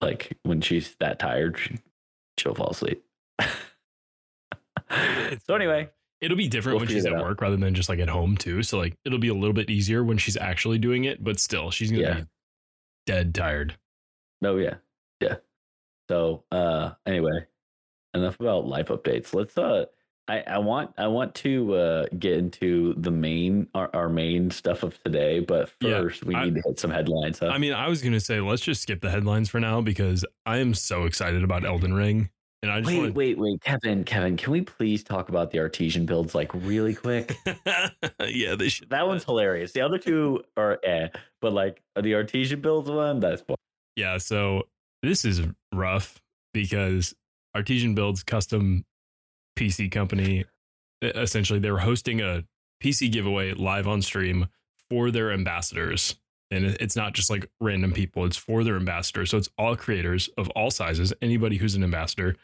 [0.03, 1.57] like when she's that tired.
[1.57, 1.79] She,
[2.37, 3.03] she'll fall asleep.
[5.45, 5.89] so anyway,
[6.21, 8.63] It'll be different We'll when she's at work rather than just like at home too.
[8.63, 11.69] So like it'll be a little bit easier when she's actually doing it, but still
[11.69, 12.13] she's gonna Yeah.
[12.21, 12.25] be
[13.05, 13.75] dead tired.
[14.41, 14.75] no, yeah,
[15.19, 15.35] yeah.
[16.09, 17.45] So uh, anyway,
[18.13, 19.33] enough about life updates.
[19.33, 19.85] Let's uh,
[20.27, 24.83] I I want I want to uh get into the main our, our main stuff
[24.83, 27.39] of today, but Yeah, first we I- need to hit some headlines.
[27.39, 27.47] Huh?
[27.47, 30.57] I mean, I was gonna say let's just skip the headlines for now because I
[30.57, 32.29] am so excited about Elden Ring.
[32.61, 35.59] And I just wait, want wait, wait, Kevin, Kevin, can we please talk about the
[35.59, 37.35] artesian builds like really quick?
[38.25, 38.89] yeah, they should.
[38.89, 39.73] that one's hilarious.
[39.73, 41.09] The other two are eh,
[41.41, 43.43] but like the artesian builds one, that's
[43.97, 44.63] Yeah, so
[45.01, 45.41] this is
[45.73, 46.21] rough
[46.53, 47.13] because
[47.53, 48.85] Artesian Builds custom
[49.57, 50.45] PC company
[51.03, 52.43] essentially they were hosting a
[52.81, 54.47] PC giveaway live on stream
[54.89, 56.15] for their ambassadors.
[56.51, 59.31] And it's not just like random people, it's for their ambassadors.
[59.31, 62.35] So it's all creators of all sizes, anybody who's an ambassador.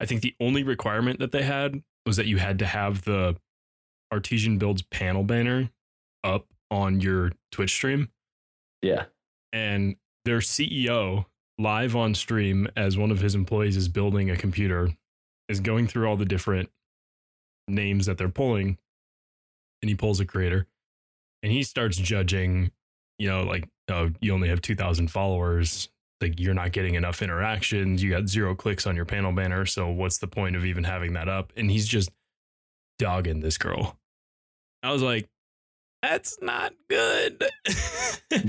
[0.00, 3.36] I think the only requirement that they had was that you had to have the
[4.12, 5.70] Artesian Builds panel banner
[6.22, 8.08] up on your Twitch stream
[8.80, 9.04] yeah.
[9.52, 11.26] and their CEO
[11.58, 14.90] live on stream as one of his employees is building a computer
[15.48, 16.70] is going through all the different
[17.68, 18.78] names that they're pulling
[19.82, 20.66] and he pulls a creator
[21.42, 22.70] and he starts judging
[23.18, 25.88] you know like oh you only have 2000 followers.
[26.20, 28.02] Like you're not getting enough interactions.
[28.02, 29.66] You got zero clicks on your panel banner.
[29.66, 31.52] So what's the point of even having that up?
[31.56, 32.08] And he's just
[32.98, 33.98] dogging this girl.
[34.82, 35.28] I was like
[36.02, 37.44] that's not good.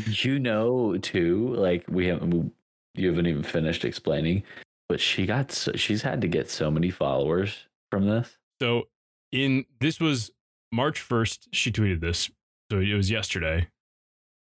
[0.07, 2.53] You know too like we haven't
[2.95, 4.41] you haven't even finished explaining
[4.89, 8.83] but she got so, she's had to get so many followers from this So
[9.31, 10.31] in this was
[10.71, 12.29] March 1st, she tweeted this.
[12.71, 13.67] So it was yesterday.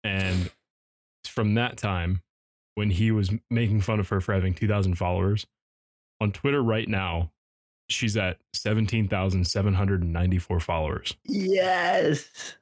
[0.05, 0.51] And
[1.27, 2.22] from that time,
[2.75, 5.46] when he was making fun of her for having 2,000 followers,
[6.20, 7.31] on Twitter right now,
[7.88, 12.57] she's at 17,794 followers, yes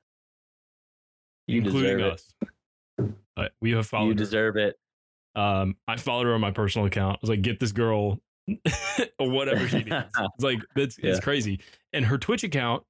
[1.47, 2.35] you including deserve us.
[3.37, 4.17] Uh, we have followed you her.
[4.17, 4.79] deserve it
[5.37, 7.16] Um, I followed her on my personal account.
[7.16, 8.20] I was like, get this girl
[9.18, 9.90] whatever she needs.
[10.16, 11.11] It's like that's Yeah.
[11.11, 11.61] it's crazy.
[11.92, 12.83] And her Twitch account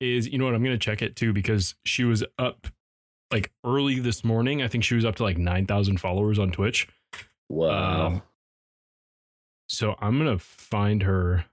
[0.00, 2.66] is, you know what, I'm gonna check it too because she was up
[3.32, 4.62] like early this morning.
[4.62, 6.86] I think she was up to like nine thousand followers on Twitch.
[7.48, 8.22] wow Um,
[9.68, 11.46] So I'm gonna find her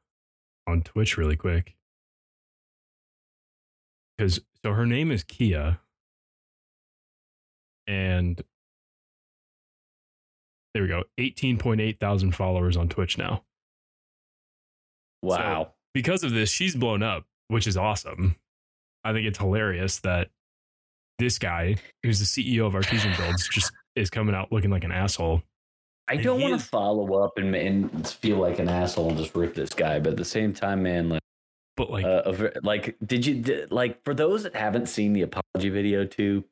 [0.68, 1.76] on Twitch really quick.
[4.18, 5.80] Because so her name is Kia.
[7.88, 8.42] And
[10.74, 11.04] there we go.
[11.20, 13.44] 18.8 thousand followers on Twitch now.
[15.22, 18.36] wow Because of this, she's blown up, which is awesome.
[19.04, 20.30] I think it's hilarious that
[21.18, 24.92] this guy, who's the CEO of Artesian Builds, just is coming out looking like an
[24.92, 25.42] asshole.
[26.08, 29.36] i and don't want to follow up and, and feel like an asshole and just
[29.36, 31.22] rip this guy but at the same time man like
[31.76, 35.70] But like, uh, like did you did, like for those that haven't seen the apology
[35.70, 36.44] video too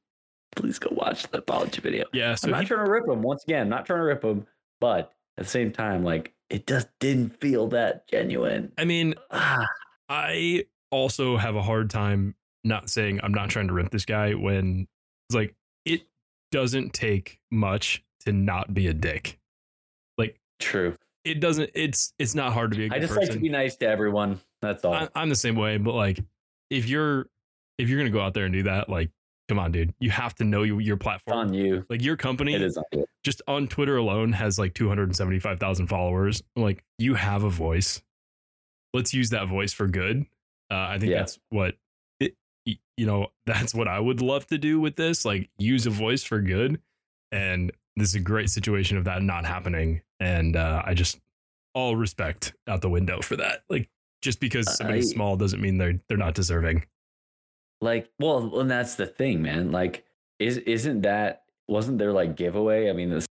[0.58, 3.22] please go watch the apology video yeah, I'm not he, trying to rip him.
[3.22, 4.46] Once again, I'm not trying to rip him,
[4.82, 8.72] but at the same time, like it just didn't feel that genuine.
[8.78, 9.66] I mean, Ah,
[10.10, 14.34] I also have a hard time not saying I'm not trying to rip this guy
[14.34, 14.88] when
[15.30, 16.04] it's like it
[16.52, 19.40] doesn't take much to not be a dick.
[20.18, 20.96] Like true.
[21.24, 21.70] It doesn't.
[21.74, 23.24] It's it's not hard to be a good I just person.
[23.24, 24.40] like to be nice to everyone.
[24.62, 24.94] That's all.
[24.94, 26.20] I, I'm the same way, but like
[26.70, 27.28] if you're
[27.78, 29.12] if you're gonna go out there and do that, like
[29.48, 31.38] come on, dude, you have to know your, your it's platform.
[31.38, 31.86] on you.
[31.90, 33.06] Like your company It is on you.
[33.24, 36.44] just on Twitter alone has like 275,000 followers.
[36.56, 38.02] Like you have a voice.
[38.94, 40.26] Let's use that voice for good.
[40.72, 41.20] Uh, I think Yeah.
[41.20, 41.76] that's what
[42.20, 45.24] it, you know, that's what I would love to do with this.
[45.26, 46.82] Like use a voice for good.
[47.32, 50.02] And this is a great situation of that not happening.
[50.20, 51.20] And uh, I just
[51.74, 53.62] all respect out the window for that.
[53.70, 53.90] Like
[54.22, 56.86] just because somebody's I- small doesn't mean they're they're not deserving.
[57.82, 59.72] Like, well, and that's the thing, man.
[59.72, 60.06] Like,
[60.40, 62.90] is isn't that wasn't there like giveaway?
[62.90, 63.26] I mean, this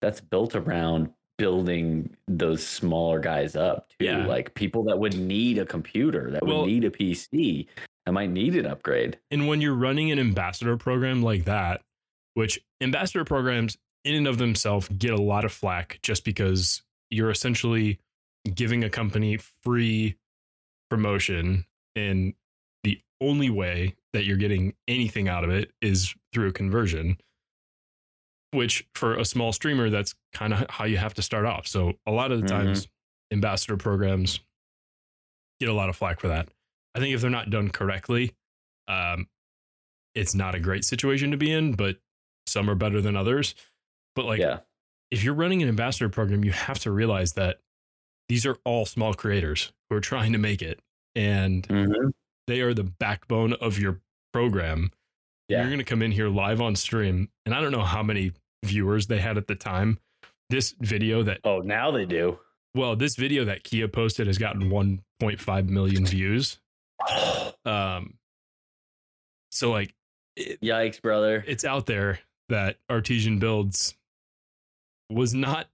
[0.00, 4.04] that's built around building those smaller guys up too.
[4.06, 4.26] Yeah.
[4.26, 7.66] Like people that would need a computer, that Well- would need a PC,
[8.06, 9.18] that might need an upgrade.
[9.30, 11.82] And when you're running an ambassador program like that,
[12.34, 17.30] which ambassador programs in and of themselves get a lot of flack just because you're
[17.30, 17.98] essentially
[18.54, 20.16] giving a company free
[20.90, 21.64] promotion
[21.96, 22.34] and
[23.28, 27.16] only way that you're getting anything out of it is through a conversion
[28.52, 31.92] which for a small streamer that's kind of how you have to start off so
[32.06, 32.50] a lot of the Mhm.
[32.50, 32.88] times
[33.32, 34.40] ambassador programs
[35.60, 36.48] get a lot of flack for that
[36.94, 38.32] i think if they're not done correctly
[38.86, 39.28] um,
[40.14, 41.98] it's not a great situation to be in, but
[42.46, 43.54] some are better than others.
[44.14, 44.60] But like, yeah.
[45.10, 47.60] if you're running an ambassador program, you have to realize that
[48.28, 50.80] these are all small creators who are trying to make it,
[51.16, 52.12] and Mhm.
[52.46, 54.00] They are the backbone of your
[54.32, 54.90] program.
[55.48, 55.58] Yeah.
[55.60, 58.32] You're going to come in here live on stream, and I don't know how many
[58.64, 59.98] viewers they had at the time.
[60.50, 62.38] This video that, Oh, now they do.
[62.74, 66.58] well, this video that Kia posted has gotten 1.5 million views.
[67.64, 68.14] Um,
[69.50, 69.94] so like,
[70.36, 71.44] it, Yikes, brother.
[71.46, 73.94] it's out there that artesian builds
[75.10, 75.68] was not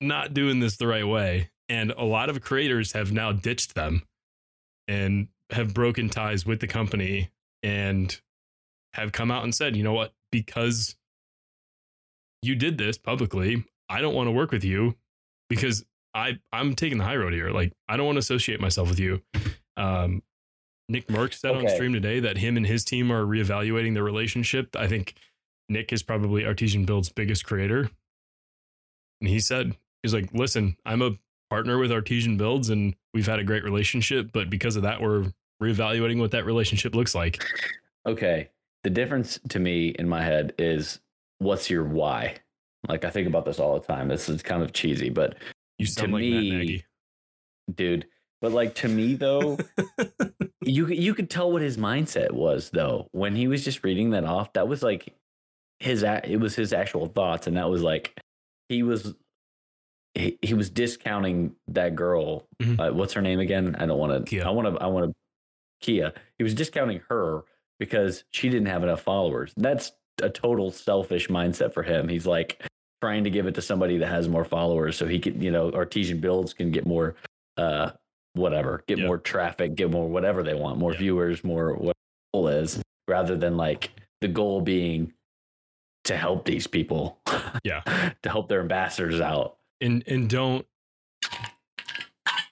[0.00, 4.02] not doing this the right way and a lot of creators have now ditched them
[4.86, 7.30] and have broken ties with the company
[7.62, 8.20] and
[8.94, 10.12] have come out and said you know what?
[10.30, 10.96] Because
[12.42, 14.94] you did this publicly i don't want to work with you
[15.48, 15.84] because
[16.14, 17.50] i i'm taking the high road here.
[17.50, 19.22] Like i don't want to associate myself with you.
[19.76, 20.22] Um
[20.88, 24.74] nick merck said on stream today that him and his team are reevaluating their relationship.
[24.76, 25.14] I think
[25.68, 27.90] nick is probably artesian build's biggest creator.
[29.20, 31.12] And he said he's like listen i'm a
[31.50, 35.26] partner with artesian builds and we've had a great relationship but because of that we're
[35.62, 37.42] reevaluating what that relationship looks like
[38.06, 38.48] Okay.
[38.84, 41.00] The difference to me in my head is
[41.40, 42.36] what's your why?
[42.88, 44.08] Like I think about this all the time.
[44.08, 45.34] This is kind of cheesy, but
[45.78, 46.84] you To sound like Matt me, Nagy.
[47.74, 48.06] dude,
[48.40, 49.58] but like to me though,
[50.62, 54.24] you you could tell what his mindset was though when he was just reading that
[54.24, 54.52] off.
[54.54, 55.12] That was like
[55.80, 58.18] his it was his actual thoughts, and that was like
[58.68, 59.14] he was
[60.18, 62.46] he, he was discounting that girl.
[62.62, 62.78] Mhm.
[62.78, 63.76] Uh, what's her name again?
[63.78, 64.40] I don't want to.
[64.40, 64.82] I want to.
[64.82, 65.14] I want to.
[65.80, 66.12] Kia.
[66.38, 67.42] He was discounting her
[67.78, 69.52] because she didn't have enough followers.
[69.56, 72.08] That's a total selfish mindset for him.
[72.08, 72.60] He's like
[73.00, 75.70] trying to give it to somebody that has more followers so he can, you know,
[75.70, 77.14] artesian builds can get more
[77.56, 77.90] uh
[78.34, 79.06] whatever, get Yeah.
[79.06, 80.98] more traffic, get more whatever they want, more Yeah.
[80.98, 81.94] viewers, more what
[82.34, 85.12] goal is, rather than like the goal being
[86.04, 87.20] to help these people.
[87.62, 87.82] Yeah.
[88.22, 89.57] to help their ambassadors out.
[89.80, 90.66] And and don't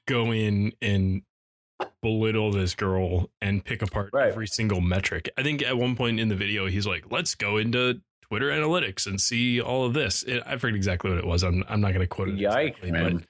[0.07, 1.23] go in and
[2.03, 4.29] belittle this girl and pick apart Right.
[4.31, 5.29] every single metric.
[5.37, 9.07] I think at one point in the video he's like, "Let's go into Twitter analytics
[9.07, 11.43] and see all of this." It, I forget exactly what it was.
[11.43, 12.37] I'm I'm not going to quote it.
[12.37, 13.17] Yikes, exactly, man.
[13.17, 13.25] but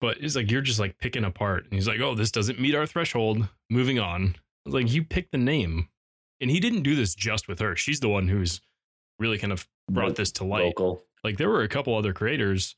[0.00, 1.64] but it's like you're just like picking apart.
[1.64, 3.48] And he's like, "Oh, this doesn't meet our threshold.
[3.70, 5.88] Moving on." I was like, "You picked the name."
[6.40, 7.76] And he didn't do this just with her.
[7.76, 8.62] She's the one who's
[9.18, 11.04] really kind of brought this to light Vocal.
[11.22, 12.74] like there were a couple other creators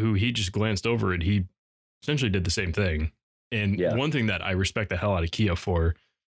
[0.00, 1.44] who he just glanced over and he
[2.02, 3.12] essentially did the same thing.
[3.52, 3.94] And Yeah.
[3.94, 5.94] one thing that I respect the hell out of Kia for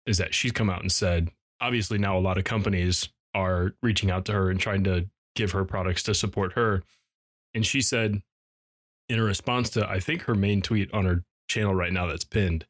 [0.06, 1.30] is that she's come out and said,
[1.60, 5.52] obviously now a lot of companies are reaching out to her and trying to give
[5.52, 6.82] her products to support her.
[7.54, 8.22] And she said
[9.08, 12.24] in a response to I think her main tweet on her channel right now that's
[12.24, 12.66] pinned,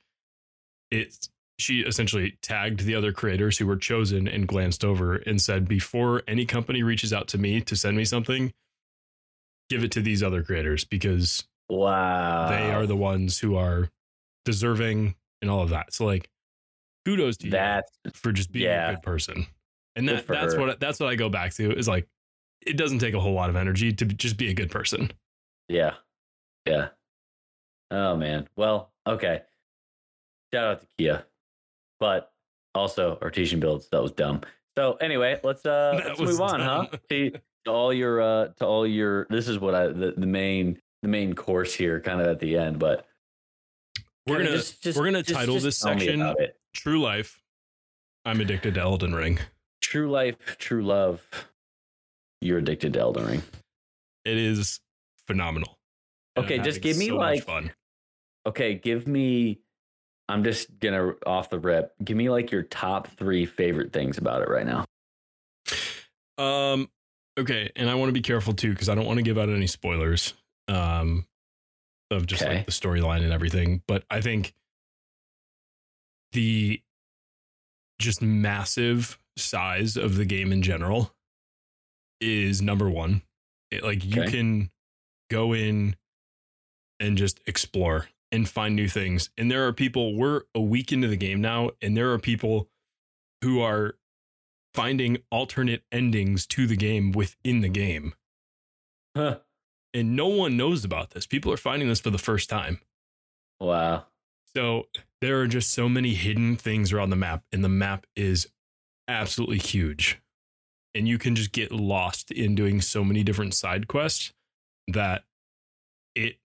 [0.91, 1.29] it's
[1.59, 6.23] she essentially tagged the other creators who were chosen and glanced over and said, before
[6.27, 8.51] any company reaches out to me to send me something,
[9.71, 12.49] give it to these other creators because Wow.
[12.51, 13.89] they are the ones who are
[14.45, 15.95] deserving and all of that.
[15.95, 16.29] So like
[17.07, 18.91] kudos to that you for just being yeah.
[18.91, 19.47] a good person.
[19.97, 20.61] And that for that's her.
[20.61, 22.09] what that's what I go back to is like
[22.67, 25.11] it doesn't take a whole lot of energy to just be a good person.
[25.69, 25.95] Yeah.
[26.67, 26.89] Yeah.
[27.91, 28.49] Oh man.
[28.57, 29.43] Well, okay.
[30.53, 31.25] Shout out to Kia.
[32.01, 32.33] But
[32.75, 34.41] also artesian builds, that was dumb.
[34.77, 36.87] So anyway, let's uh That let's move on, huh?
[36.91, 37.01] dumb.
[37.11, 37.33] To,
[37.65, 41.09] to all your uh to all your this is what I the, the main the
[41.09, 43.07] main course here kind of at the end, but
[44.27, 44.63] We're gonna
[44.97, 46.35] we're gonna title this section.
[46.75, 47.41] True Life.
[48.25, 49.39] I'm addicted to Elden Ring.
[49.81, 51.27] True life, true love.
[52.43, 53.43] You're addicted to Elden Ring.
[54.25, 54.79] It is
[55.27, 55.79] phenomenal.
[56.37, 57.73] Okay, just give me, so like- fun.
[58.47, 59.61] Okay, give me.
[60.29, 61.93] I'm just gonna off the rip.
[62.05, 64.85] Give me like your top three favorite things about it right now.
[66.39, 66.89] Um,
[67.41, 69.49] okay, and I want to be careful too because I don't want to give out
[69.49, 70.35] any spoilers.
[70.69, 71.27] Um,
[72.13, 72.57] of just Okay.
[72.57, 73.83] like the storyline and everything.
[73.87, 74.53] But I think
[76.33, 76.81] the
[78.01, 81.15] just massive size of the game in general
[82.21, 83.23] is number one.
[83.71, 84.71] It, like you can
[85.31, 85.97] go in
[86.99, 89.31] and just explore and find new things.
[89.39, 92.69] And there are people, we're a week into the game now, and there are people
[93.43, 93.97] who are
[94.75, 98.15] finding alternate endings to the game within the game.
[99.17, 99.39] Huh.
[99.93, 101.27] And no one knows about this.
[101.27, 102.81] People are finding this for the first time.
[103.59, 104.05] Wow.
[104.55, 104.87] So
[105.21, 108.49] there are just so many hidden things around the map, and the map is
[109.09, 110.21] absolutely huge.
[110.95, 114.33] And you can just get lost in doing so many different side quests
[114.89, 115.25] that
[116.15, 116.37] it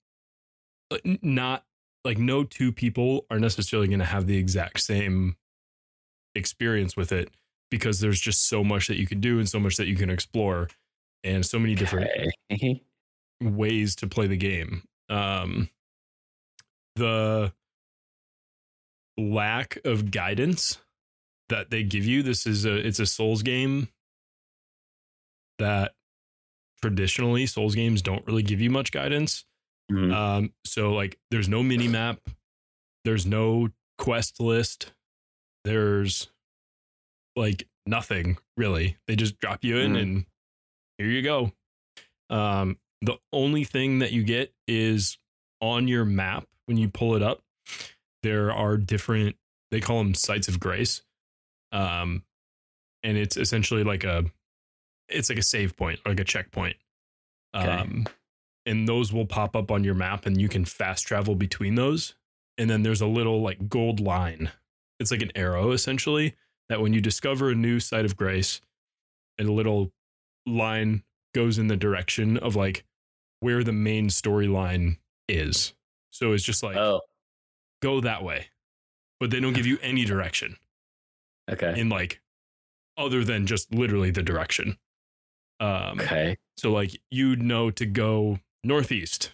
[1.24, 1.66] not
[2.04, 5.36] like no two people are necessarily going to have the exact same
[6.36, 7.30] experience with it
[7.72, 10.10] because there's just so much that you can do and so much that you can
[10.10, 10.68] explore
[11.24, 12.10] and so many different
[12.52, 12.82] Okay.
[13.42, 14.84] ways to play the game.
[15.10, 15.70] Um,
[16.96, 17.52] the
[19.18, 20.78] lack of guidance
[21.50, 22.24] that they give you.
[22.24, 23.90] This is a it's a Souls game
[25.60, 25.94] that
[26.82, 29.46] traditionally Souls games don't really give you much guidance.
[29.92, 30.14] Mhm.
[30.14, 32.20] Um, so like there's no mini map,
[33.04, 34.94] there's no quest list,
[35.64, 36.30] there's
[37.36, 38.98] like nothing really.
[39.08, 40.02] They just drop you in Mhm.
[40.02, 40.26] and
[40.98, 41.52] here you go.
[42.30, 45.18] Um, the only thing that you get is
[45.62, 47.44] on your map when you pull it up,
[48.24, 49.38] there are different
[49.72, 51.02] they call them sites of grace.
[51.72, 52.24] Um,
[53.04, 54.26] and it's essentially like a
[55.10, 56.78] it's like a save point, like a checkpoint.
[57.56, 57.68] Okay.
[57.68, 58.06] Um,
[58.66, 62.16] and those will pop up on your map and you can fast travel between those.
[62.58, 64.52] And then there's a little like gold line.
[65.00, 66.36] It's like an arrow essentially
[66.70, 68.62] that when you discover a new site of grace,
[69.40, 69.92] a little
[70.46, 71.04] line
[71.34, 72.86] goes in the direction of like
[73.40, 74.98] where the main storyline
[75.28, 75.74] is.
[76.12, 77.02] So it's just like oh,
[77.82, 78.48] go that way.
[79.20, 80.58] But they don't give you any direction
[81.52, 81.80] okay.
[81.80, 82.22] in like
[82.98, 84.78] other than just literally the direction.
[85.60, 86.38] Um Okay.
[86.58, 89.32] so like you'd know to go northeast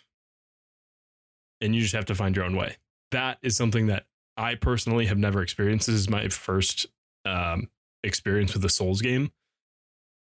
[1.62, 2.78] and you just have to find your own way.
[3.12, 4.06] That is something that
[4.38, 5.88] I personally have never experienced.
[5.88, 6.88] This is my first
[7.26, 7.70] um,
[8.04, 9.32] experience with the Souls game.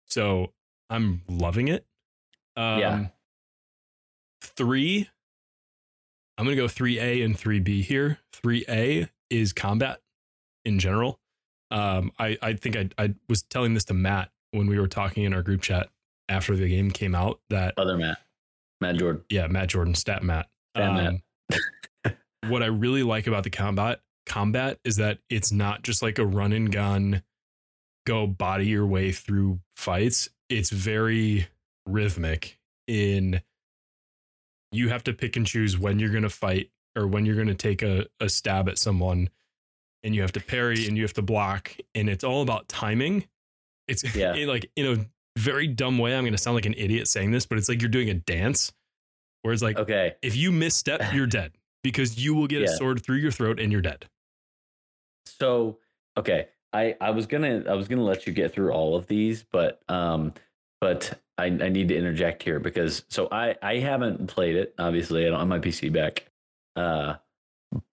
[0.07, 0.53] So
[0.89, 1.85] I'm loving it.
[2.55, 3.05] Um, Yeah.
[4.43, 5.07] Three,
[6.37, 8.17] I'm going to go 3A and 3B here.
[8.33, 9.99] 3A is combat
[10.65, 11.19] in general.
[11.69, 15.23] Um, I, I think I, I was telling this to Matt when we were talking
[15.23, 15.89] in our group chat
[16.27, 18.17] after the game came out that Other Matt.
[18.81, 19.23] Matt Jordan.
[19.29, 20.49] yeah, Matt Jordan, stat Matt.
[20.75, 21.21] Stat
[21.51, 21.61] Matt.
[22.05, 22.13] Um,
[22.49, 26.25] what I really like about the combat combat is that it's not just like a
[26.25, 27.23] run and gun,
[28.05, 30.29] go body your way through fights.
[30.49, 31.47] It's very
[31.85, 32.57] rhythmic
[32.87, 33.41] in
[34.71, 37.81] you have to pick and choose when you're gonna fight or when you're gonna take
[37.81, 39.29] a, a stab at someone
[40.03, 43.25] and you have to parry and you have to block and it's all about timing.
[43.87, 44.33] It's Yeah.
[44.47, 46.15] like in a very dumb way.
[46.15, 48.71] I'm gonna sound like an idiot saying this, but it's like you're doing a dance
[49.41, 50.13] where it's like Okay.
[50.21, 51.51] if you misstep, you're dead
[51.83, 54.05] because you will get a sword through your throat and you're dead.
[55.25, 55.77] So
[56.17, 59.43] okay, I I was gonna I was gonna let you get through all of these,
[59.51, 60.33] but um,
[60.79, 64.73] but I I need to interject here because so I I haven't played it.
[64.77, 66.25] Obviously, I don't have my PC back.
[66.75, 67.15] Uh,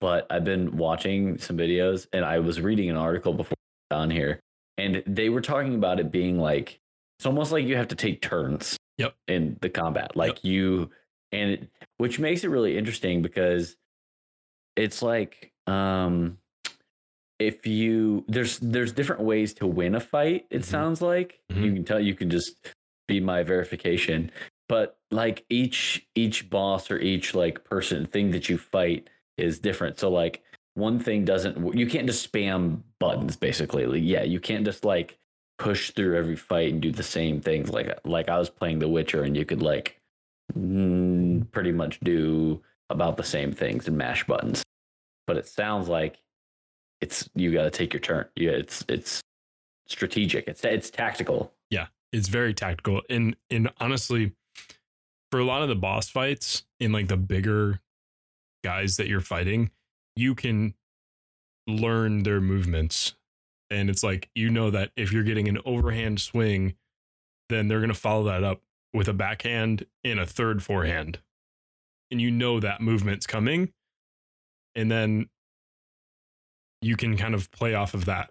[0.01, 3.57] but I've been watching some videos and I was reading an article before
[3.91, 4.41] on here,
[4.77, 6.81] and they were talking about it being like
[7.19, 8.77] it's almost like you have to take turns.
[8.99, 9.15] Yep.
[9.29, 10.91] In the combat, like you
[11.33, 11.69] and it,
[11.99, 13.77] which makes it really interesting because
[14.77, 16.39] it's like um
[17.39, 20.65] if you there's there's different ways to win a fight it Mhm.
[20.65, 21.65] sounds like Mhm.
[21.65, 22.75] you can tell you can just
[23.07, 24.31] be my verification
[24.69, 29.99] but like each each boss or each like person thing that you fight is different
[29.99, 30.43] so like
[30.75, 35.19] one thing doesn't you can't just spam buttons basically like, yeah you can't just like
[35.59, 37.71] push through every fight and do the same things.
[37.71, 39.98] Like like I was playing The Witcher, and you could like
[40.57, 44.63] Mm, pretty much do about the same things and mash buttons.
[45.27, 46.19] But it sounds like
[47.01, 48.27] it's you got to take your turn.
[48.35, 49.21] Yeah, it's it's
[49.87, 50.49] strategic.
[50.49, 51.53] It's it's tactical.
[51.71, 53.03] Yeah, it's very tactical.
[53.11, 54.33] And and honestly,
[55.31, 57.81] for a lot of the boss fights in like the bigger
[58.65, 59.71] guys that you're fighting,
[60.17, 60.75] you can
[61.67, 63.15] learn their movements.
[63.71, 66.75] And it's like you know that if you're getting an overhand swing,
[67.51, 68.63] then they're going to follow that up
[68.93, 71.21] with a backhand and a third forehand.
[72.11, 73.73] And you know that movement's coming.
[74.75, 75.29] And then
[76.81, 78.31] you can kind of play off of that.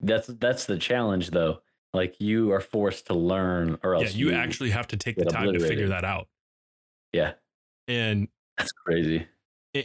[0.00, 1.60] That's that's the challenge though.
[1.92, 5.16] Like you are forced to learn or else Yeah, you, you actually have to take
[5.16, 6.28] the time to figure that out.
[7.12, 7.32] Yeah.
[7.88, 9.26] And that's crazy.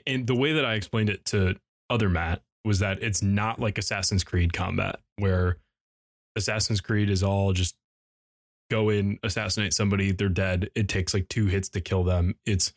[0.05, 1.55] And the way that I explained it to
[1.89, 5.57] other Matt was that it's not like Assassin's Creed combat where
[6.35, 7.75] Assassin's Creed is all just
[8.69, 10.69] go in, assassinate somebody, they're dead.
[10.75, 12.35] It takes like two hits to kill them.
[12.45, 12.73] It's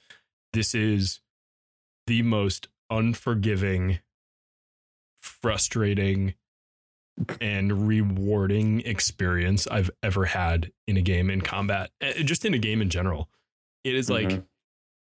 [0.53, 1.21] this is
[2.07, 3.99] the most unforgiving,
[5.23, 6.35] frustrating,
[7.41, 11.91] and rewarding experience I've ever had in a game in combat,
[12.25, 13.29] just in a game in general.
[13.85, 14.43] It is like mm-hmm.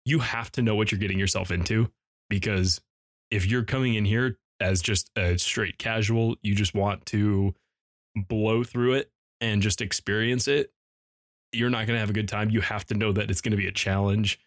[0.05, 1.91] you have to know what you're getting yourself into
[2.29, 2.81] because
[3.31, 7.55] if you're coming in here as just a straight casual, you just want to
[8.29, 9.11] blow through it
[9.41, 10.73] and just experience it,
[11.53, 12.51] you're not going to have a good time.
[12.51, 14.39] You have to know that it's going to be a challenge.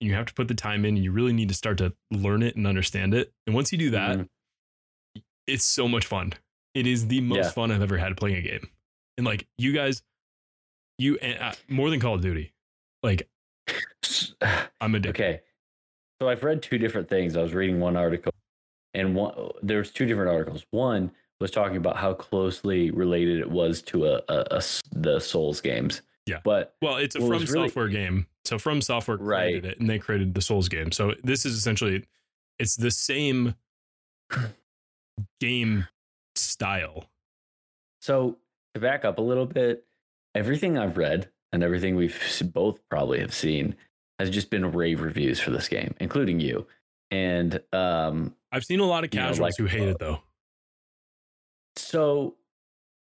[0.00, 0.96] And you have to put the time in.
[0.96, 3.32] And you really need to start to learn it and understand it.
[3.46, 5.20] And once you do that, mm-hmm.
[5.46, 6.32] it's so much fun.
[6.74, 7.50] It is the most yeah.
[7.50, 8.68] fun I've ever had playing a game.
[9.18, 10.02] And like you guys,
[10.98, 12.52] you uh, more than Call of Duty,
[13.02, 13.28] like
[14.80, 15.22] I'm addicted.
[15.22, 15.40] Okay,
[16.20, 17.36] so I've read two different things.
[17.36, 18.32] I was reading one article,
[18.94, 20.64] and one there's two different articles.
[20.70, 21.10] One
[21.40, 24.62] was talking about how closely related it was to a, a, a
[24.92, 26.02] the Souls games.
[26.26, 28.26] Yeah, but well, it's a From Software game.
[28.44, 29.72] So From Software created right.
[29.72, 30.92] it, and they created the Souls game.
[30.92, 32.04] So this is essentially
[32.58, 33.54] it's the same
[35.40, 35.86] game
[36.34, 37.06] style.
[38.00, 38.38] So
[38.74, 39.84] to back up a little bit,
[40.34, 42.18] everything I've read and everything we've
[42.52, 43.74] both probably have seen
[44.18, 46.66] has just been rave reviews for this game, including you.
[47.10, 50.20] And um, I've seen a lot of casuals you know, like, who hate it though.
[51.76, 52.36] So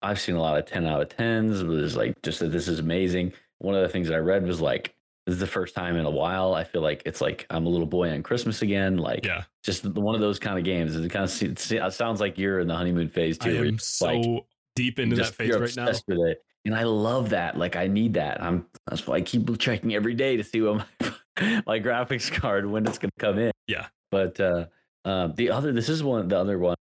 [0.01, 1.61] I've seen a lot of 10 out of 10s.
[1.61, 3.33] It was like just that this is amazing.
[3.59, 4.93] One of the things that I read was like,
[5.25, 6.53] this is the first time in a while.
[6.53, 8.97] I feel like it's like I'm a little boy on Christmas again.
[8.97, 10.95] Like, yeah, just one of those kind of games.
[10.95, 13.49] It kind of it sounds like you're in the honeymoon phase too.
[13.49, 14.43] I am so like,
[14.77, 15.87] deep into that phase right now.
[15.87, 16.43] With it.
[16.63, 17.57] And I love that.
[17.57, 18.41] Like, I need that.
[18.41, 21.11] I'm that's why I keep checking every day to see what my
[21.67, 23.51] my graphics card when it's going to come in.
[23.67, 23.87] Yeah.
[24.11, 24.67] But uh,
[25.03, 26.76] uh, the other, this is one, the other one.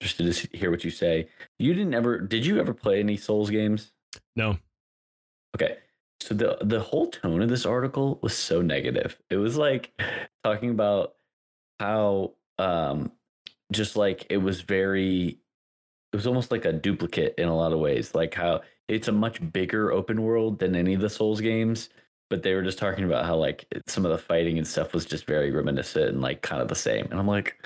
[0.00, 1.28] Interested to hear what you say.
[1.58, 3.92] You didn't ever, did you ever play any Souls games?
[4.34, 4.58] No.
[5.54, 5.76] Okay.
[6.20, 9.18] So the the whole tone of this article was so negative.
[9.30, 9.90] It was like
[10.44, 11.14] talking about
[11.78, 13.12] how um
[13.72, 15.38] just like it was very
[16.12, 18.14] it was almost like a duplicate in a lot of ways.
[18.14, 21.88] Like how it's a much bigger open world than any of the Souls games,
[22.28, 25.06] but they were just talking about how like some of the fighting and stuff was
[25.06, 27.06] just very reminiscent and like kind of the same.
[27.10, 27.56] And I'm like,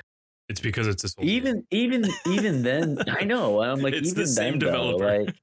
[0.49, 1.65] it's because it's a Souls even game.
[1.71, 2.97] even even then.
[3.07, 3.61] I know.
[3.61, 5.05] I'm like it's even the same then, developer.
[5.05, 5.35] Though, like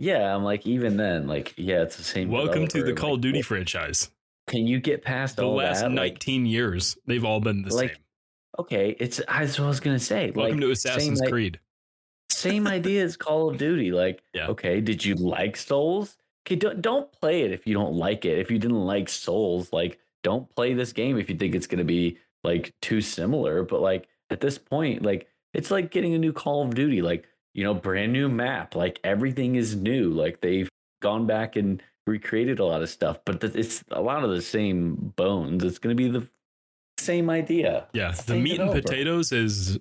[0.00, 2.30] yeah, I'm like, even then, like, yeah, it's the same.
[2.30, 4.10] Welcome to the Call of Duty franchise.
[4.46, 5.90] Can you get past the last that?
[5.90, 6.96] 19 like, years?
[7.06, 7.98] They've all been the like, same.
[8.58, 10.30] Okay, it's that's what I was gonna say.
[10.30, 11.60] Welcome like, to Assassin's same, Creed.
[12.30, 13.92] same idea as Call of Duty.
[13.92, 14.46] Like, yeah.
[14.46, 16.16] okay, did you like Souls?
[16.46, 18.38] Okay, don't don't play it if you don't like it.
[18.38, 21.84] If you didn't like Souls, like, don't play this game if you think it's gonna
[21.84, 23.64] be like too similar.
[23.64, 27.02] But like at this point, like, it's like getting a new Call of Duty.
[27.02, 28.74] Like, you know, brand new map.
[28.74, 30.10] Like everything is new.
[30.10, 30.68] Like they've
[31.02, 35.12] gone back and recreated a lot of stuff, but it's a lot of the same
[35.16, 35.64] bones.
[35.64, 36.26] It's going to be the
[36.98, 37.88] same idea.
[37.92, 39.78] Yeah, the meat and potatoes is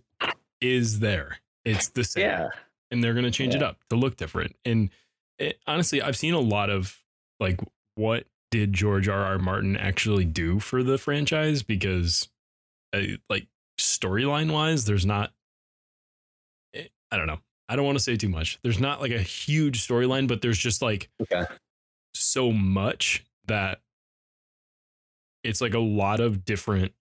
[0.62, 1.38] is there.
[1.66, 2.24] It's the same.
[2.24, 2.50] Yeah,
[2.92, 3.62] and they're going to change yeah.
[3.62, 4.56] it up to look different.
[4.66, 4.90] And
[5.38, 6.98] it, honestly, I've seen a lot of
[7.40, 7.60] like
[7.96, 9.24] what did George R.
[9.24, 9.38] R.
[9.38, 12.30] Martin actually do for the franchise because,
[12.94, 13.48] uh, like
[13.80, 15.32] storyline wise, there's not.
[16.74, 17.40] Eh, I don't know.
[17.68, 18.60] I don't want to say too much.
[18.64, 21.46] There's not like a huge storyline, but there's just like okay.
[22.14, 23.82] so much that
[25.44, 26.94] it's like a lot of different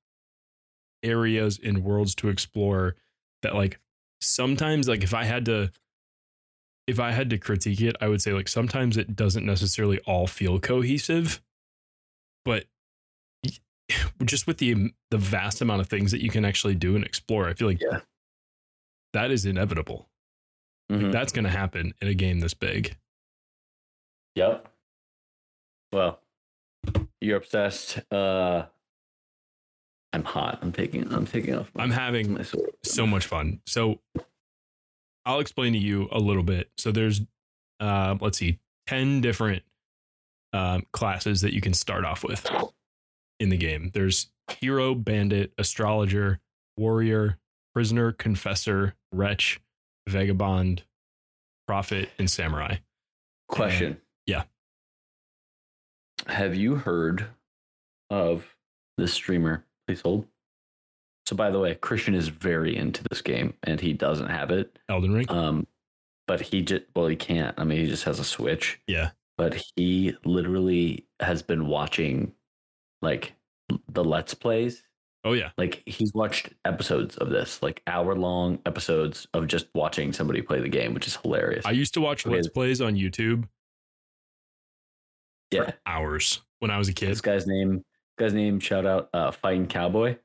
[1.03, 2.97] areas and worlds to explore
[3.43, 3.79] that like
[4.21, 5.71] sometimes like if I had to
[6.87, 10.27] if I had to critique it, I would say like sometimes it doesn't necessarily all
[10.27, 11.41] feel cohesive,
[12.45, 12.65] but
[14.25, 17.49] just with the the vast amount of things that you can actually do and explore,
[17.49, 18.01] I feel like yeah.
[19.13, 20.09] that is inevitable.
[20.91, 21.13] Mhm.
[21.13, 22.97] That's going to happen in a game this big.
[24.37, 24.69] Yep.
[25.93, 26.21] Well,
[27.21, 28.01] you're obsessed.
[28.11, 28.65] Uh,
[30.13, 30.59] I'm hot.
[30.63, 31.13] I'm taking.
[31.13, 31.71] I'm taking off.
[31.75, 32.45] My, I'm having my
[32.83, 33.61] so much fun.
[33.67, 34.01] So
[35.27, 36.71] I'll explain to you a little bit.
[36.79, 37.21] So there's
[37.81, 39.63] uh let's see, 10 different
[40.53, 42.49] um classes that you can start off with
[43.41, 43.91] in the game.
[43.95, 44.29] There's
[44.61, 46.41] hero, bandit, astrologer,
[46.77, 47.39] warrior,
[47.75, 49.61] prisoner, confessor, wretch,
[50.09, 50.83] vagabond,
[51.67, 52.77] prophet, and samurai.
[53.49, 53.99] Question.
[54.27, 54.45] yeah.
[56.27, 57.27] Have you heard
[58.11, 58.47] of
[58.97, 59.65] this streamer?
[59.87, 60.27] Please hold.
[61.27, 64.79] So, by the way, Christian is very into this game, and he doesn't have it.
[64.89, 65.27] Elden Ring?
[65.29, 65.67] Um,
[66.27, 67.55] but he just well, he can't.
[67.59, 68.81] I mean, he just has a Switch.
[68.87, 69.11] yeah.
[69.37, 72.33] But he literally has been watching,
[73.03, 73.35] like,
[73.89, 74.83] the Let's Plays.
[75.25, 75.51] Oh yeah.
[75.59, 80.61] Like, he's watched episodes of this, like hour long episodes of just watching somebody play
[80.61, 81.67] the game, which is hilarious.
[81.67, 82.37] I used to watch Okay.
[82.37, 83.47] Let's Plays on YouTube
[85.51, 85.65] yeah.
[85.65, 87.11] for hours when I was a kid.
[87.11, 87.85] This guy's name,
[88.19, 90.17] guy's name, shout out, uh, Fighting Cowboy.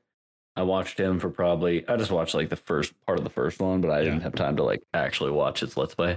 [0.56, 3.60] I watched him for probably, I just watched like the first part of the first
[3.60, 6.16] one, but I didn't have time to like actually watch his Let's Play.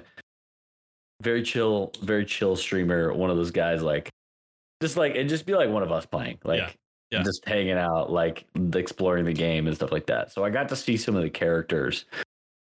[1.23, 3.11] Very chill, very chill streamer.
[3.11, 4.11] One of those guys, like,
[4.81, 6.69] just like, and just be like one of us playing, like, Yeah.
[7.09, 7.23] Yeah.
[7.23, 10.31] just hanging out, like exploring the game and stuff like that.
[10.33, 12.03] So I got to see some of the characters.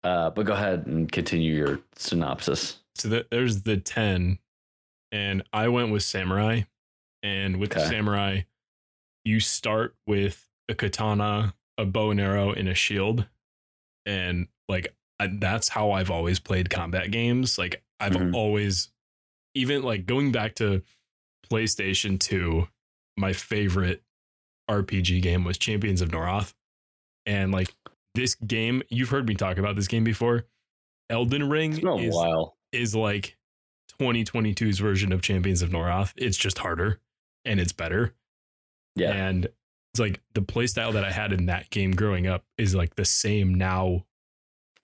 [0.04, 2.76] Uh, but go ahead and continue your synopsis.
[2.96, 4.38] So th- there's the 10
[5.10, 6.62] and I went with samurai
[7.22, 8.42] and with the samurai
[9.24, 13.26] you start with a katana, a bow and arrow and a shield
[14.04, 17.56] and like I, that's how I've always played combat games.
[17.58, 18.34] Like I've Mhm.
[18.34, 18.90] always
[19.54, 20.82] even like going back to
[21.48, 22.66] PlayStation 2,
[23.16, 24.02] my favorite
[24.70, 26.54] RPG game was Champions of Norrath.
[27.24, 27.74] And like
[28.14, 30.44] this game, you've heard me talk about this game before.
[31.10, 32.56] Elden Ring It's been a is while.
[32.72, 33.36] is like
[34.00, 36.12] 2022's version of Champions of Norrath.
[36.16, 37.00] It's just harder
[37.44, 38.14] and it's better.
[38.94, 39.12] Yeah.
[39.12, 42.96] And it's like the playstyle that I had in that game growing up is like
[42.96, 44.04] the same now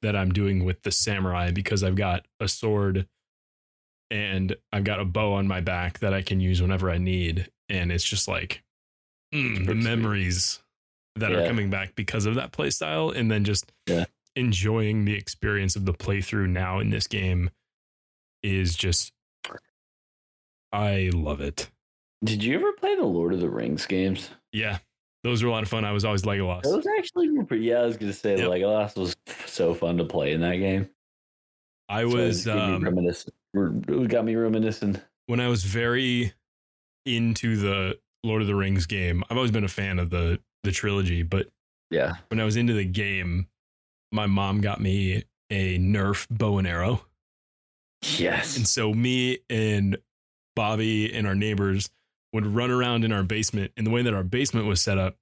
[0.03, 3.07] that I'm doing with the samurai because I've got a sword
[4.13, 7.51] and I've got a bow on my back that I can use whenever I need.
[7.71, 8.63] And it's just like
[9.35, 10.61] mm, the memories
[11.17, 13.17] that are coming back because of that playstyle.
[13.17, 14.05] And then just Yeah.
[14.37, 17.49] enjoying the experience of the playthrough now in this game
[18.43, 19.13] is just
[20.73, 21.71] I love it.
[22.23, 24.29] Did you ever play the Lord of the Rings games?
[24.53, 24.79] Yeah.
[25.25, 25.85] Those were a lot of fun.
[25.85, 26.63] I was always Legolas.
[26.63, 27.65] Those actually were pretty.
[27.65, 28.49] Yeah, I was gonna say Yep.
[28.51, 30.91] Legolas was so fun to play in that game.
[31.89, 33.35] I So was gave um, reminiscent.
[33.55, 35.01] It got me reminiscing.
[35.27, 36.33] when I was very
[37.07, 39.23] into the Lord of the Rings game.
[39.29, 41.49] I've always been a fan of the the trilogy, but
[41.91, 42.13] Yeah.
[42.29, 43.49] when I was into the game,
[44.13, 47.05] my mom got me a Nerf bow and arrow.
[48.19, 48.57] Yes.
[48.57, 49.97] And so me and
[50.55, 51.91] Bobby and our neighbors
[52.33, 53.73] would run around in our basement.
[53.77, 55.17] And the way that our basement was set up,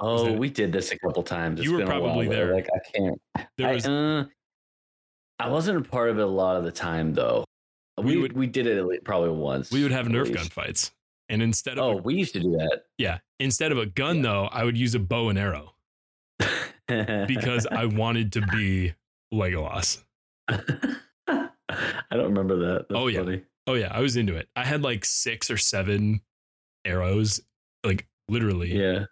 [0.00, 1.62] oh, we did this a couple times.
[1.62, 2.52] You were been a while, probably there.
[2.54, 3.20] Like I can't.
[3.56, 4.24] there I, was uh,
[5.38, 7.44] I wasn't a part of it a lot of the time though.
[7.98, 9.70] We We would- we did it probably once.
[9.70, 10.34] we would have Nerf least.
[10.34, 10.92] gun fights.
[11.28, 14.22] And instead of Oh, a, we used to do that yeah, instead of a gun
[14.22, 15.74] though, I would use a bow and arrow
[16.88, 18.94] because I wanted to be
[19.32, 20.02] Legolas.
[20.48, 21.48] I
[22.10, 22.88] don't remember that.
[22.88, 23.20] That's Oh, yeah.
[23.20, 23.42] funny.
[23.66, 24.48] Oh yeah, I was into it.
[24.56, 26.20] I had like six or seven
[26.84, 27.40] arrows,
[27.84, 29.06] like literally Yeah.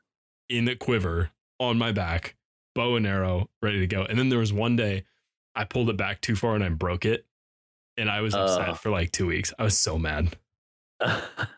[0.49, 2.37] in the quiver on my back,
[2.75, 4.03] bow and arrow, ready to go.
[4.03, 5.05] And then there was one day
[5.55, 7.25] I pulled it back too far and I broke it.
[8.01, 8.77] And I was upset Ugh.
[8.79, 9.53] for like two weeks.
[9.59, 10.35] I was so mad.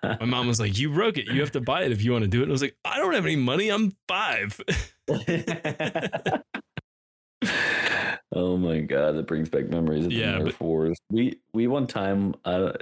[0.03, 1.27] My mom was like, You broke it.
[1.27, 2.43] You have to buy it if you want to do it.
[2.43, 3.71] And I was like, I don't have any money.
[3.71, 4.61] I'm five.
[8.33, 10.99] oh my god, that brings back memories of Yeah, the Nerf but- wars.
[11.11, 12.73] We we one time uh,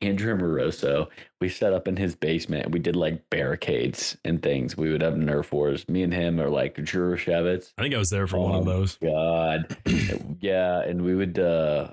[0.00, 1.08] Andrew Moroso,
[1.40, 2.70] we set up in his basement.
[2.70, 4.76] We did like barricades and things.
[4.76, 5.88] We would have Nerf wars.
[5.88, 7.72] Me and him are like Drew Shevitz.
[7.78, 8.96] I think I was there for one of Oh, those.
[9.02, 9.76] God,
[10.40, 11.92] yeah, and we would, uh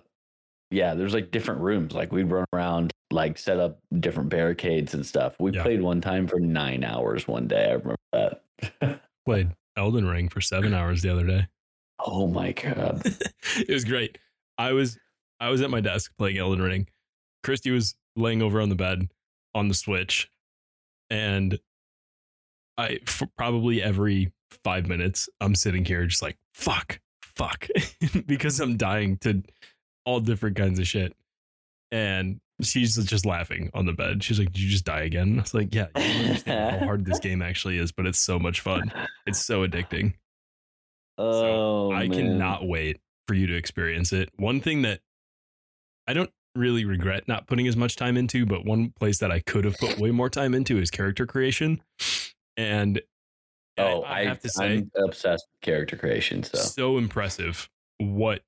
[0.71, 1.93] yeah, there's like different rooms.
[1.93, 5.35] Like we'd run around, like set up different barricades and stuff.
[5.39, 5.63] We Yeah.
[5.63, 7.69] played one time for nine hours one day.
[7.69, 9.01] I remember that.
[9.25, 11.47] Played Elden Ring for seven hours the other day.
[12.05, 13.01] oh my god.
[13.57, 14.17] it was great.
[14.59, 14.97] I was
[15.39, 16.87] I was at my desk playing Elden Ring.
[17.43, 19.09] Christy was laying over on the bed
[19.55, 20.29] on the Switch,
[21.09, 21.59] and
[22.77, 24.31] I for probably every
[24.63, 27.67] five minutes I'm sitting here just like fuck, fuck,
[28.25, 29.43] because I'm dying to
[30.05, 31.15] all different kinds of shit,
[31.91, 34.23] and she's just laughing on the bed.
[34.23, 36.85] She's like, "Did you just die again?" I was like, "Yeah, you don't understand how
[36.85, 38.91] hard this game actually is, but it's so much fun.
[39.25, 40.13] It's so addicting."
[41.21, 42.11] Oh, I man.
[42.11, 44.29] cannot wait for you to experience it.
[44.37, 45.01] One thing that
[46.07, 49.39] I don't really regret not putting as much time into, but one place that I
[49.39, 51.81] could have put way more time into is character creation.
[52.57, 53.01] And
[53.77, 56.43] oh, I, I have to say, I'm obsessed with character creation.
[56.43, 57.69] So so impressive
[57.99, 58.41] what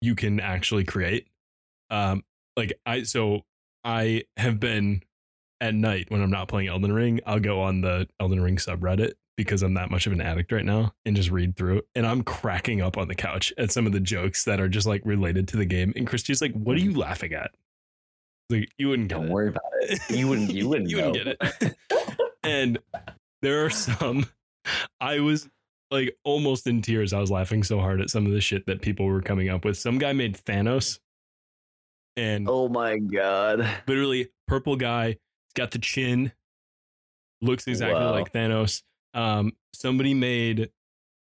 [0.00, 1.28] you can actually create.
[1.90, 2.24] Um,
[2.56, 3.42] like I so
[3.84, 5.02] I have been
[5.60, 9.12] at night when I'm not playing Elden Ring, I'll go on the Elden Ring subreddit
[9.36, 12.22] because I'm that much of an addict right now and just read through and I'm
[12.22, 15.48] cracking up on the couch at some of the jokes that are just like related
[15.48, 15.92] to the game.
[15.96, 17.00] And Christy's like, "What are you mm-hmm.
[17.00, 17.50] laughing at?"
[18.50, 20.00] Like you wouldn't don't worry about it.
[20.10, 20.52] You wouldn't.
[20.52, 20.90] You wouldn't.
[20.90, 21.76] you wouldn't get it.
[22.44, 22.78] and
[23.42, 24.26] there are some.
[25.00, 25.48] I was
[25.90, 27.12] like almost in tears.
[27.12, 29.64] I was laughing so hard at some of the shit that people were coming up
[29.64, 29.76] with.
[29.78, 31.00] Some guy made Thanos,
[32.16, 35.16] and oh my god, literally purple guy.
[35.54, 36.32] Got the chin.
[37.40, 38.12] Looks exactly wow.
[38.12, 38.82] like Thanos
[39.14, 40.70] um, somebody made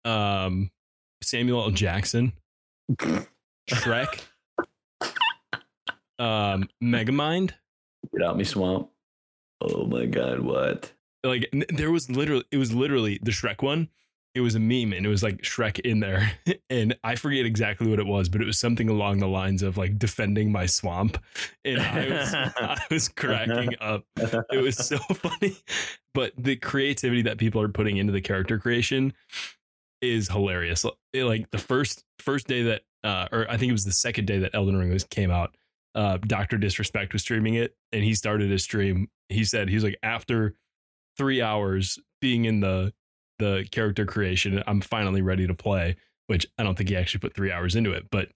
[0.04, 0.70] um,
[1.22, 1.70] Samuel L.
[1.70, 2.32] Jackson,
[3.70, 4.20] Shrek,
[6.18, 7.52] um, Megamind.
[8.12, 8.90] Get out me swamp.
[9.60, 10.92] Oh my god, what?
[11.22, 13.88] Like there was literally it was literally the Shrek one.
[14.34, 16.32] It was a meme and it was like Shrek in there.
[16.70, 19.76] And I forget exactly what it was, but it was something along the lines of
[19.76, 21.22] like defending my swamp.
[21.66, 24.04] And I was I was cracking up.
[24.16, 25.58] It was so funny
[26.14, 29.12] but the creativity that people are putting into the character creation
[30.00, 30.84] is hilarious.
[31.14, 34.38] Like the first first day that, uh, or I think it was the second day
[34.40, 35.56] that Elden Ring was came out.
[35.94, 39.08] Uh, Doctor Disrespect was streaming it, and he started his stream.
[39.28, 40.54] He said he's like after
[41.16, 42.92] three hours being in the
[43.38, 45.96] the character creation, I'm finally ready to play.
[46.28, 48.28] Which I don't think he actually put three hours into it, but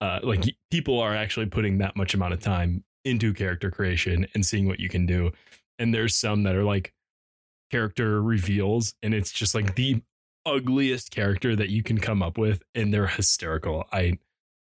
[0.00, 4.44] uh, like people are actually putting that much amount of time into character creation and
[4.44, 5.30] seeing what you can do.
[5.78, 6.92] And there's some that are like
[7.70, 10.02] character reveals, and it's just like the
[10.46, 13.84] ugliest character that you can come up with, and they're hysterical.
[13.92, 14.18] I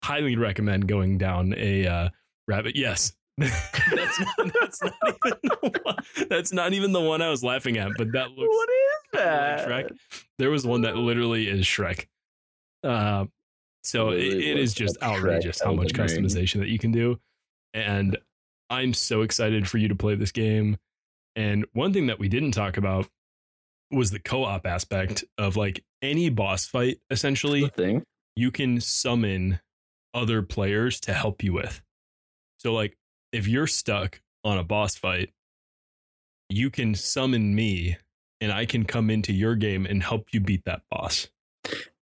[0.03, 2.09] highly recommend going down a uh,
[2.47, 2.75] rabbit.
[2.75, 5.95] Yes, that's, not, that's not even the one.
[6.29, 8.47] That's not even the one I was laughing at, but that looks.
[8.47, 9.69] What is that?
[9.69, 9.97] Like Shrek.
[10.37, 12.07] There was one that literally is Shrek.
[12.83, 13.25] Uh,
[13.83, 17.19] so it, it is just outrageous how much customization that you can do,
[17.73, 18.17] and
[18.69, 20.77] I'm so excited for you to play this game.
[21.35, 23.07] And one thing that we didn't talk about
[23.91, 28.03] was the co-op aspect of like any boss fight essentially thing
[28.35, 29.59] you can summon
[30.13, 31.81] other players to help you with.
[32.57, 32.97] So like
[33.31, 35.31] if you're stuck on a boss fight,
[36.49, 37.97] you can summon me
[38.41, 41.27] and I can come into your game and help you beat that boss.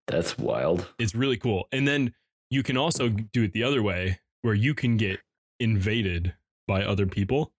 [0.06, 0.86] That's wild.
[0.98, 1.68] It's really cool.
[1.72, 2.14] And then
[2.50, 5.20] you can also do it the other way where you can get
[5.60, 6.34] invaded
[6.66, 7.52] by other people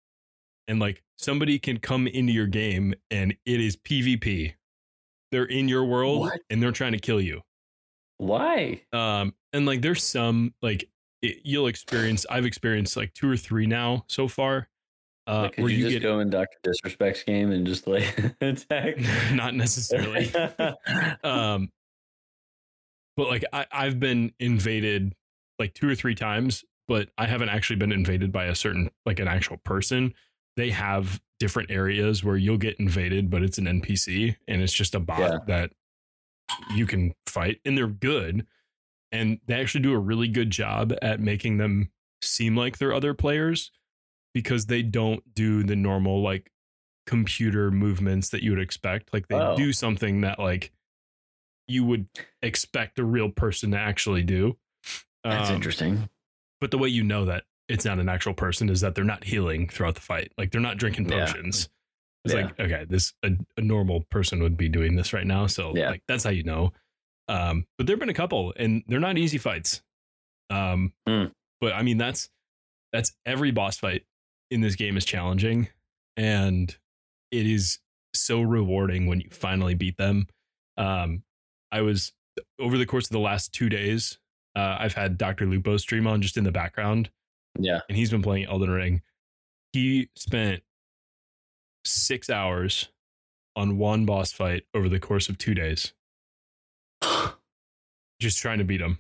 [0.67, 4.53] and like somebody can come into your game and it is PvP.
[5.32, 6.41] They're in your world what?
[6.49, 7.41] and they're trying to kill you.
[8.17, 8.82] Why?
[8.91, 10.89] Um, and like there's some like
[11.22, 12.26] it, you'll experience.
[12.30, 14.67] I've experienced like two or three now so far.
[15.28, 18.17] Uh, like, where you, you just get, go in Doctor Disrespect's game and just like
[18.41, 18.97] attack?
[19.34, 20.34] Not necessarily.
[21.24, 21.70] um,
[23.15, 25.13] but like I, I've been invaded
[25.59, 29.20] like two or three times, but I haven't actually been invaded by a certain like
[29.20, 30.13] an actual person
[30.59, 34.93] they have different areas where you'll get invaded, but it's an NPC and it's just
[34.93, 35.38] a bot yeah.
[35.47, 35.72] that
[36.76, 38.45] you can fight, and they're good.
[39.12, 41.89] And they actually do a really good job at making them
[42.22, 43.72] seem like they're other players
[44.34, 46.51] because they don't do the normal like
[47.07, 49.12] computer movements that you would expect.
[49.14, 49.55] Like they oh.
[49.55, 50.72] do something that like
[51.68, 52.07] you would
[52.41, 54.57] expect a real person to actually do.
[55.24, 56.10] That's um, interesting.
[56.62, 59.24] But the way you know that it's not an actual person is that they're not
[59.24, 60.32] healing throughout the fight.
[60.38, 61.70] Like they're not drinking potions.
[61.70, 61.76] Yeah.
[62.26, 62.41] It's yeah.
[62.41, 65.47] like, okay, this a, a, normal person would be doing this right now.
[65.47, 65.91] So yeah.
[65.91, 66.74] like that's how you know.
[67.30, 69.82] Um, but there've been a couple and they're not easy fights.
[70.50, 71.32] Um, mm.
[71.62, 72.30] but I mean that's
[72.92, 74.04] that's every boss fight
[74.50, 75.70] in this game is challenging
[76.18, 76.76] and
[77.32, 77.78] it is
[78.16, 80.28] so rewarding when you finally beat them.
[80.78, 81.24] Um,
[81.72, 82.12] I was
[82.60, 84.18] over the course of the last two days,
[84.56, 85.46] uh, I've had Dr.
[85.46, 87.12] Lupo stream on just in the background
[87.58, 87.80] yeah.
[87.88, 89.02] And he's been playing Elden Ring.
[89.74, 90.64] He spent
[91.86, 92.90] six hours
[93.56, 95.94] on one boss fight over the course of two days.
[98.20, 99.00] just trying to beat him.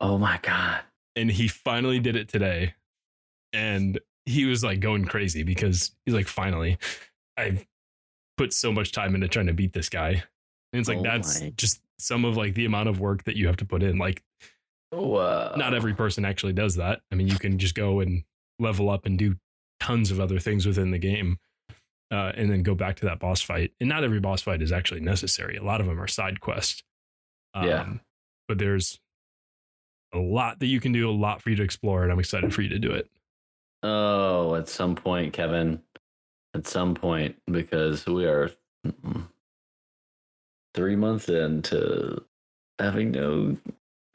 [0.00, 0.80] Oh my God.
[1.16, 2.74] And he finally did it today.
[3.52, 6.78] And he was like going crazy because he's like, finally,
[7.36, 7.66] I've
[8.36, 10.22] put so much time into trying to beat this guy.
[10.72, 11.52] And it's like, oh that's my.
[11.56, 13.98] just some of like the amount of work that you have to put in.
[13.98, 14.22] Like,
[14.92, 15.54] Whoa.
[15.56, 17.00] Not every person actually does that.
[17.12, 18.24] I mean, you can just go and
[18.58, 19.36] level up and do
[19.78, 21.38] tons of other things within the game,
[22.10, 23.72] uh, and then go back to that boss fight.
[23.80, 25.56] And not every boss fight is actually necessary.
[25.56, 26.82] A lot of them are side quests.
[27.54, 27.92] Um, yeah.
[28.48, 29.00] But there's
[30.12, 32.52] a lot that you can do, a lot for you to explore, and I'm excited
[32.54, 33.08] for you to do it.
[33.82, 35.80] Oh, at some point, Kevin.
[36.54, 38.50] At some point, because we are
[40.74, 42.24] three months into
[42.80, 43.56] having no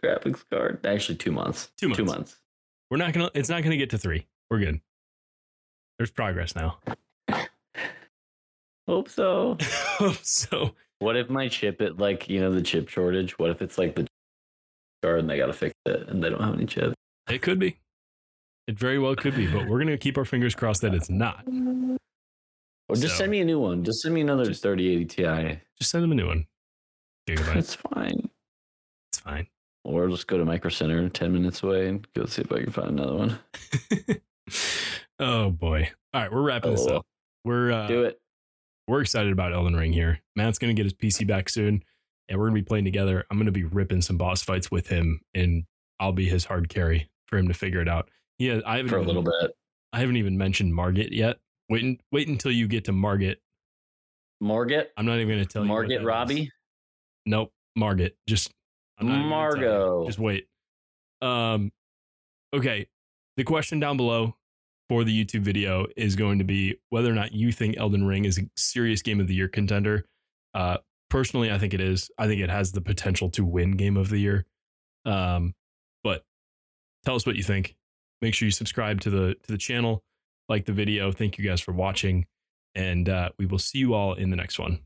[0.04, 0.86] graphics card.
[0.86, 1.72] Actually, two months.
[1.78, 1.98] Two months.
[1.98, 2.36] Two months.
[2.92, 3.32] We're not gonna.
[3.34, 4.28] It's not gonna get to three.
[4.50, 4.82] We're good.
[5.98, 6.80] There's progress now.
[8.88, 9.58] Hope so.
[9.62, 13.38] Hope so What if my chip it like you know the chip shortage?
[13.38, 14.08] What if it's like the
[15.04, 16.96] card and they gotta fix it and they don't have any chips?
[17.30, 17.78] it could be.
[18.68, 21.43] It very well could be, but we're gonna keep our fingers crossed that it's not.
[22.88, 23.84] Or just So- send me a new one.
[23.84, 25.60] Just send me another Just- 3080 Ti.
[25.80, 26.48] Just send them a new one.
[27.28, 27.56] Gigabyte.
[27.58, 28.30] It's fine.
[29.12, 29.48] it's fine.
[29.84, 32.72] Or just go to Micro Center 10 minutes away and go see if I can
[32.72, 33.39] find another one.
[35.20, 35.89] oh boy.
[36.14, 37.06] All right, we're wrapping this Oh, up.
[37.43, 38.20] We're uh, Do it.
[38.88, 40.20] We're excited about Elden Ring here.
[40.36, 41.84] Matt's gonna get his PC back soon,
[42.30, 43.26] and we're gonna be playing together.
[43.32, 45.64] I'm gonna be ripping some boss fights with him, and
[46.00, 48.10] I'll be his hard carry for him to figure it out.
[48.38, 49.52] Yeah, I haven't For a even- little bit.
[49.94, 51.38] I haven't even mentioned Margit yet.
[51.70, 53.42] Wait, wait until you get to Margit.
[54.42, 54.92] Margit?
[54.98, 55.70] I'm not even gonna tell you.
[55.70, 56.06] what Margit that is.
[56.06, 56.52] Robbie?
[57.26, 58.18] Nope, Margit.
[58.28, 58.52] Just
[59.00, 59.68] I'm not even gonna tell you.
[59.70, 60.06] Margot.
[60.08, 60.48] Just wait.
[61.22, 61.72] Um,
[62.54, 62.88] okay.
[63.38, 64.36] The question down below
[64.90, 68.26] for the YouTube video is going to be whether or not you think Elden Ring
[68.26, 70.06] is a serious Game of the Year contender.
[70.54, 70.78] Uh,
[71.10, 72.10] personally, I think it is.
[72.18, 74.46] I think it has the potential to win Game of the Year.
[75.06, 75.54] Um,
[76.04, 76.24] but
[77.04, 77.76] tell us what you think.
[78.22, 80.04] Make sure you subscribe to the to the channel,
[80.50, 81.12] like the video.
[81.12, 82.26] Thank you guys for watching,
[82.74, 84.80] and uh, we will see you all in the next one.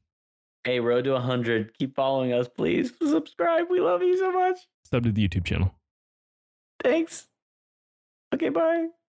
[0.66, 1.78] Hey, road to 100.
[1.78, 2.91] Keep following us, please.
[3.02, 3.68] Subscribe.
[3.70, 4.58] We love you so much.
[4.86, 5.74] Sub to the YouTube channel.
[6.84, 7.28] Thanks.
[8.34, 8.88] Okay, bye.